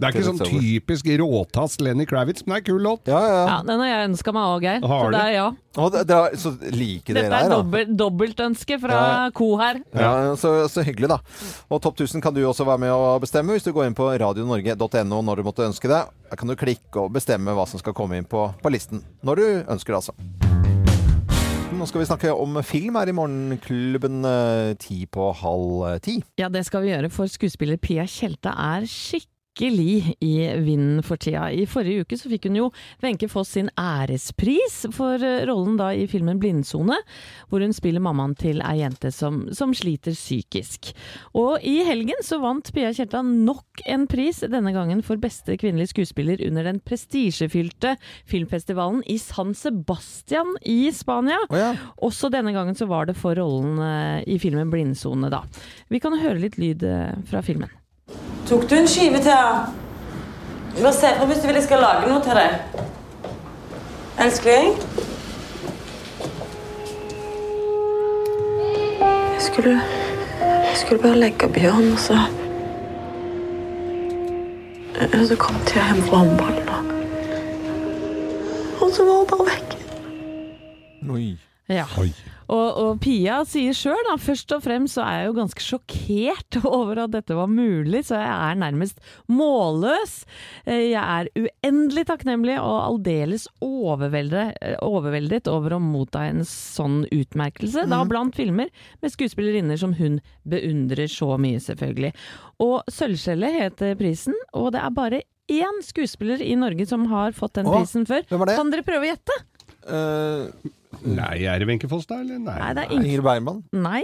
[0.00, 3.10] Det er ikke sånn typisk råtass Lenny Kravitz, men det er en kul låt.
[3.10, 3.40] Ja, ja.
[3.50, 4.86] ja den har jeg ønska meg òg, Geir.
[4.88, 5.16] Har du?
[5.16, 5.48] det er ja.
[5.76, 9.18] Å, det, det er, så like Dette dere er dobbelt, dobbeltønske fra Ja.
[9.36, 9.82] Co her.
[9.92, 11.20] Ja, så, så hyggelig, da.
[11.68, 14.08] Og Topp 1000 kan du også være med å bestemme hvis du går inn på
[14.24, 16.00] radionorge.no når du måtte ønske det.
[16.32, 19.04] Da kan du klikke og bestemme hva som skal komme inn på, på listen.
[19.20, 19.46] Når du
[19.76, 20.59] ønsker det, altså.
[21.80, 26.18] Nå skal vi snakke om film her i Morgenklubben eh, ti på halv eh, ti.
[26.36, 31.50] Ja, det skal vi gjøre, for skuespiller Pia Tjelte er skikkelig i vinden for tida.
[31.52, 32.68] I forrige uke så fikk hun jo
[33.02, 36.96] Wenche Foss sin ærespris for eh, rollen da i filmen 'Blindsone',
[37.48, 40.92] hvor hun spiller mammaen til ei jente som, som sliter psykisk.
[41.34, 45.92] Og i helgen så vant Pia Kjeltan nok en pris, denne gangen for beste kvinnelige
[45.92, 47.96] skuespiller under den prestisjefylte
[48.30, 51.40] filmfestivalen i San Sebastian i Spania.
[51.50, 51.74] Oh ja.
[52.00, 55.44] Også denne gangen så var det for rollen eh, i filmen 'Blindsone', da.
[55.90, 57.70] Vi kan høre litt lyd eh, fra filmen.
[58.50, 59.66] Tok du en skive til henne?
[60.74, 62.50] Du se på hvis du vil jeg skal lage noe til deg.
[64.24, 64.72] Elskling?
[69.00, 69.76] Jeg skulle,
[70.42, 72.18] jeg skulle bare legge Bjørn, og så
[75.00, 76.84] Og så kom jeg hjem fra håndballen, og,
[78.82, 79.78] og så var hun bare vekk.
[81.10, 81.38] Oi.
[81.68, 81.84] Ja.
[81.98, 82.10] Oi.
[82.50, 86.58] Og, og Pia sier sjøl, da, først og fremst så er jeg jo ganske sjokkert
[86.80, 88.98] over at dette var mulig, så jeg er nærmest
[89.30, 90.16] målløs.
[90.66, 97.04] Eh, Jeg er uendelig takknemlig og aldeles overveldet, eh, overveldet over å motta en sånn
[97.14, 98.70] utmerkelse, da blant filmer
[99.02, 102.12] med skuespillerinner som hun beundrer så mye, selvfølgelig.
[102.66, 107.56] Og Sølvskjellet heter prisen, og det er bare én skuespiller i Norge som har fått
[107.58, 108.26] den prisen før.
[108.56, 109.38] Kan dere prøve å gjette?
[109.90, 110.70] Eh,
[111.04, 112.38] Nei, er det Wenche Foss da, eller?
[112.42, 112.56] Nei.
[112.58, 113.62] Nei, det er ingen Ingrid Bergman?
[113.72, 114.02] Nei.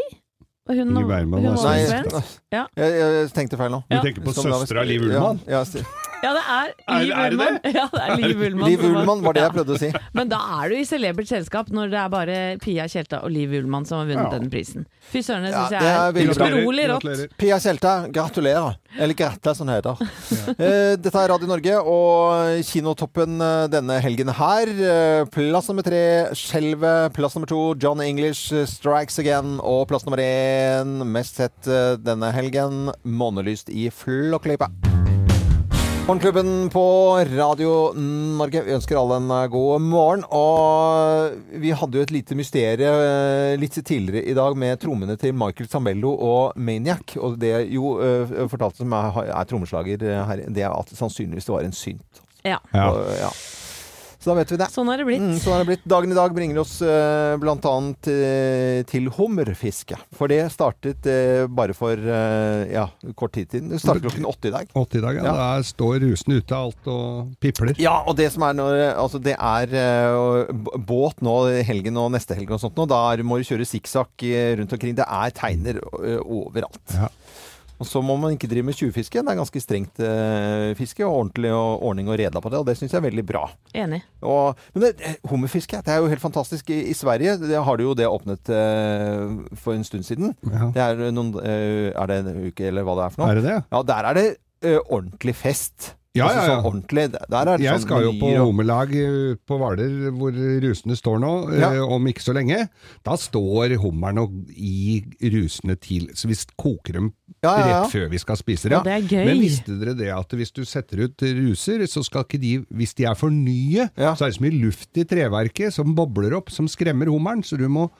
[0.66, 2.34] Og Hun, Ingrid Bergman hun var var Nei, svensk.
[2.56, 2.64] Ja.
[2.78, 3.82] jeg, jeg tenkte feil nå.
[3.90, 5.40] Du tenker på søstera Liv Ullmann?
[5.46, 7.58] Ja, ja, Ja, det er Er- Liv er det Ullmann.
[7.62, 7.72] det?
[7.76, 8.70] Ja, det er Liv Ullmann.
[8.70, 9.90] Liv Ullmann var det jeg prøvde å si.
[10.16, 13.52] Men da er du i celebert selskap når det er bare Pia Tjelta og Liv
[13.60, 14.32] Ullmann som har vunnet Ja.
[14.38, 14.86] denne prisen.
[15.12, 17.36] Fy søren, det syns det er jeg er veldig utrolig rått.
[17.38, 18.78] Pia Tjelta, gratulerer.
[18.96, 20.00] Eller Grete, som det heter.
[20.56, 24.72] Eh, Dette er Radio Norge og Kinotoppen eh, denne helgen her.
[24.72, 26.00] Eh, Plass nummer tre
[26.38, 27.12] Skjelvet.
[27.16, 29.58] Plass nummer to John English Strikes Again.
[29.60, 31.68] Og plass nummer én, mest sett
[32.02, 34.70] denne helgen, Månelyst i Flåklypa.
[36.06, 37.70] Morgenklubben på Radio
[38.38, 38.60] Norge.
[38.62, 40.20] Vi ønsker alle en eh, god morgen.
[40.30, 45.34] Og vi hadde jo et lite mysterium eh, litt tidligere i dag med trommene til
[45.34, 47.16] Michael Zambello og Maniac.
[47.18, 51.56] Og det jo eh, fortalte som er, er trommeslager her, det er at sannsynligvis det
[51.56, 52.22] var en synt.
[52.46, 52.60] Ja.
[52.70, 52.86] Ja.
[52.86, 53.32] Og, ja.
[54.26, 54.66] Så da vet vi det.
[54.74, 55.22] Sånn har det blitt.
[55.22, 55.82] Mm, sånn er det blitt.
[55.86, 59.94] Dagen i dag bringer oss eh, blant annet eh, til hummerfiske.
[60.18, 63.70] For det startet eh, bare for eh, ja, kort tid siden.
[63.70, 64.72] Det startet klokken åtte i dag.
[64.74, 65.28] 80 i dag, ja.
[65.28, 65.34] Ja.
[65.38, 67.78] Der står rusene ute alt og pipler.
[67.78, 70.50] Ja, og det som er når Altså, det er eh,
[70.90, 71.36] båt nå
[71.70, 72.88] helgen og neste helg og sånt nå.
[72.90, 74.98] Da må du kjøre sikksakk eh, rundt omkring.
[74.98, 76.82] Det er teiner eh, overalt.
[76.98, 77.12] Ja.
[77.76, 79.20] Og så må man ikke drive med tjuvfiske.
[79.20, 82.68] Det er ganske strengt eh, fiske og ordentlig og, ordning og reda på det, og
[82.68, 83.44] det syns jeg er veldig bra.
[83.76, 84.00] Enig.
[84.24, 86.72] Og, men det, eh, hummerfiske, det er jo helt fantastisk.
[86.72, 90.32] I, i Sverige det har de jo det åpnet eh, for en stund siden.
[90.46, 90.70] Ja.
[90.72, 93.30] Det er, noen, eh, er det en uke, eller hva det er for noe?
[93.32, 93.60] Er det det?
[93.74, 94.26] Ja, der er det
[94.64, 95.92] eh, ordentlig fest.
[96.16, 96.56] Ja, altså, ja, ja.
[96.56, 97.04] Sånn ordentlig.
[97.12, 100.32] Der er det Jeg sånn skal jo på og- hummerlag eh, på Hvaler, hvor
[100.64, 102.68] rusene står nå, eh, om ikke så lenge.
[103.04, 107.12] Da står hummeren og i rusene til, så vi koker dem
[107.44, 107.82] Ja, ja, ja.
[107.84, 108.84] rett før vi skal spise Ja, dem.
[108.84, 109.24] det er gøy.
[109.26, 112.94] Men visste dere det at hvis du setter ut ruser, så skal ikke de, hvis
[112.94, 114.14] de er for nye, Ja.
[114.14, 117.56] så er det så mye luft i treverket som bobler opp, som skremmer hummeren, så
[117.58, 117.90] du må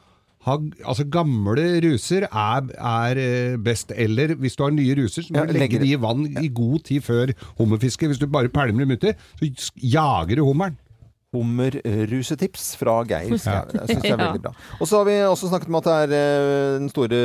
[0.46, 5.34] ha, altså gamle ruser er, er eh, best, eller hvis du har nye ruser, så
[5.34, 8.08] må Ja, du legge dem de i vann i god tid før hummerfisket.
[8.12, 9.12] Hvis du bare pælmer dem uti,
[9.58, 10.76] så jager du hummeren.
[11.36, 13.66] Hummerrusetips fra Geir Skau.
[13.72, 14.52] Det syns jeg er veldig bra.
[14.80, 17.20] Og så har vi også snakket om at det er eh, den store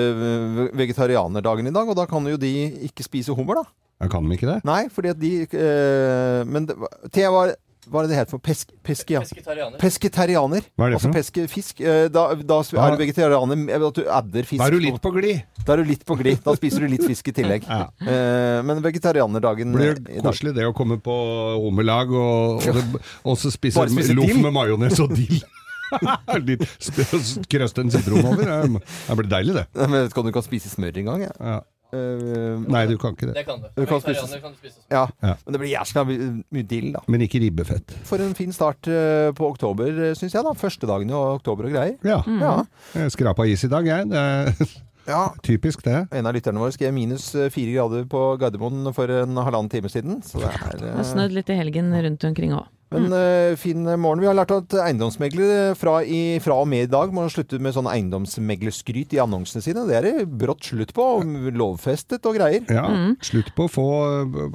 [0.82, 2.52] vegetarianerdagen i dag, og da kan jo de
[2.90, 3.68] ikke spise hummer, da.
[4.02, 4.60] Jeg kan de ikke det?
[4.66, 6.76] Nei, fordi at de øh, Men det,
[7.30, 7.54] var-
[7.90, 9.22] hva er det det heter for pesk, peskia?
[9.82, 10.66] Pesketarianer.
[10.78, 11.48] Hva er det for altså noe?
[11.50, 11.82] peske.
[11.82, 14.60] Eh, Da, da er du vegetarianer med at du adder fisk.
[14.62, 15.42] Da er du litt på glid.
[15.66, 16.44] Da er du litt på glid.
[16.46, 17.66] Da spiser du litt fisk i tillegg.
[17.72, 17.88] Ja.
[18.04, 21.16] Eh, men vegetarianerdagen Det eh, blir det dag koselig det å komme på
[21.64, 24.42] hummerlag og, og, det, og så spise Bare spise loff dill?
[24.44, 25.42] med majones og dill.
[26.48, 28.46] Litt sp- Krøste en sitron over.
[28.46, 29.66] Det det blir deilig, det.
[29.82, 31.26] Men vet ikke om du kan spise smør engang.
[31.28, 31.58] Ja.
[31.94, 33.36] Eh, Nei, du kan ikke det.
[33.40, 33.68] Det kan du.
[33.76, 34.80] Du kan spise- kan du spise.
[34.92, 35.06] ja.
[35.22, 35.34] Ja.
[35.46, 37.02] Men det blir jæskla mye, mye dill, da.
[37.12, 37.92] Men ikke ribbefett.
[38.08, 40.44] For en fin start uh, på oktober, syns jeg.
[40.48, 41.98] da Første dagen i oktober og greier.
[42.08, 42.22] Ja.
[42.42, 43.08] Ja.
[43.12, 44.10] Skrapa is i dag, jeg.
[44.12, 44.54] Det er
[45.08, 45.22] ja.
[45.48, 46.08] typisk, det.
[46.16, 49.90] En av lytterne våre skrev minus eh, fire grader på Gardermoen for en halvannen time
[49.92, 50.22] siden.
[50.26, 50.92] Så det er uh...
[51.00, 52.68] eh, snødd litt i helgen rundt omkring òg.
[52.92, 54.20] Men eh, fin morgen.
[54.20, 57.76] Vi har lært at eiendomsmeglere fra, i, fra og med i dag må slutte med
[57.76, 59.86] sånn eiendomsmeglerskryt i annonsene sine.
[59.88, 61.06] Det er det brått slutt på.
[61.56, 62.66] Lovfestet og greier.
[62.72, 62.84] Ja.
[63.24, 63.88] Slutt på å få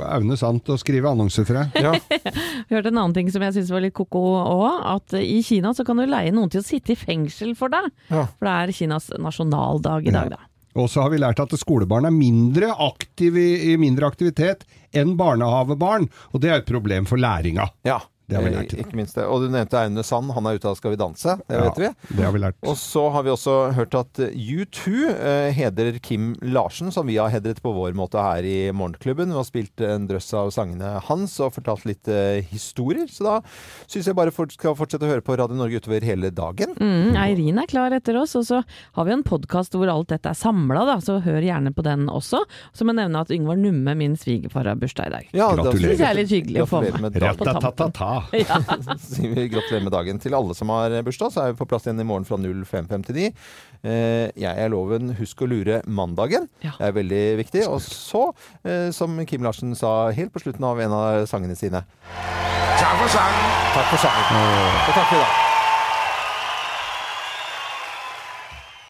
[0.05, 1.79] Aune Sant å skrive annonser for deg.
[1.81, 1.95] Ja.
[2.69, 4.83] Vi hørte en annen ting som jeg syns var litt ko-ko òg.
[4.97, 7.89] At i Kina så kan du leie noen til å sitte i fengsel for deg.
[8.11, 8.27] Ja.
[8.37, 10.43] For det er Kinas nasjonaldag i dag, da.
[10.77, 14.67] Og så har vi lært at skolebarn er mindre aktive i, i mindre aktivitet
[14.97, 16.05] enn barnehavebarn.
[16.37, 17.71] Og det er et problem for læringa.
[17.89, 18.03] ja.
[18.27, 18.73] Det har vi Eh, lært.
[18.75, 19.25] Ikke minst det.
[19.31, 20.33] Og du nevnte Aune Sand.
[20.35, 21.37] Han er ute av Skal vi danse.
[21.47, 21.91] Det vet vi.
[22.17, 22.57] Det har vi lært.
[22.67, 27.31] Og så har vi også hørt at U2 eh, hedrer Kim Larsen, som vi har
[27.31, 29.31] hedret på vår måte her i Morgenklubben.
[29.31, 33.07] Vi har spilt en drøss av sangene hans og fortalt litt eh, historier.
[33.07, 33.37] Så da
[33.87, 36.75] syns jeg bare Vi skal fortsette å høre på Radio Norge utover hele dagen.
[36.81, 40.29] Mm, Eirin er klar etter oss, og så har vi en podkast hvor alt dette
[40.29, 42.43] er samla, så hør gjerne på den også.
[42.75, 45.31] Så må jeg nevne at Yngvar Numme, min svigerfar, har bursdag i dag.
[45.33, 45.79] Ja, Gratulerer.
[45.79, 47.01] Det Syns jeg er litt hyggelig å få med.
[47.01, 47.93] med på tampen.
[48.37, 48.61] Ja.
[49.03, 51.33] Sier vi gratulerer med dagen til alle som har bursdag.
[51.35, 53.29] Så er vi på plass igjen i morgen fra 05.59.
[53.87, 56.49] Eh, jeg er loven husk å lure mandagen.
[56.65, 56.75] Ja.
[56.79, 57.67] Det er veldig viktig.
[57.71, 58.29] Og så,
[58.65, 61.85] eh, som Kim Larsen sa helt på slutten av en av sangene sine
[62.77, 63.51] Takk for sangen.
[63.73, 64.47] Takk for sangen.
[64.87, 65.46] Og takk for i dag.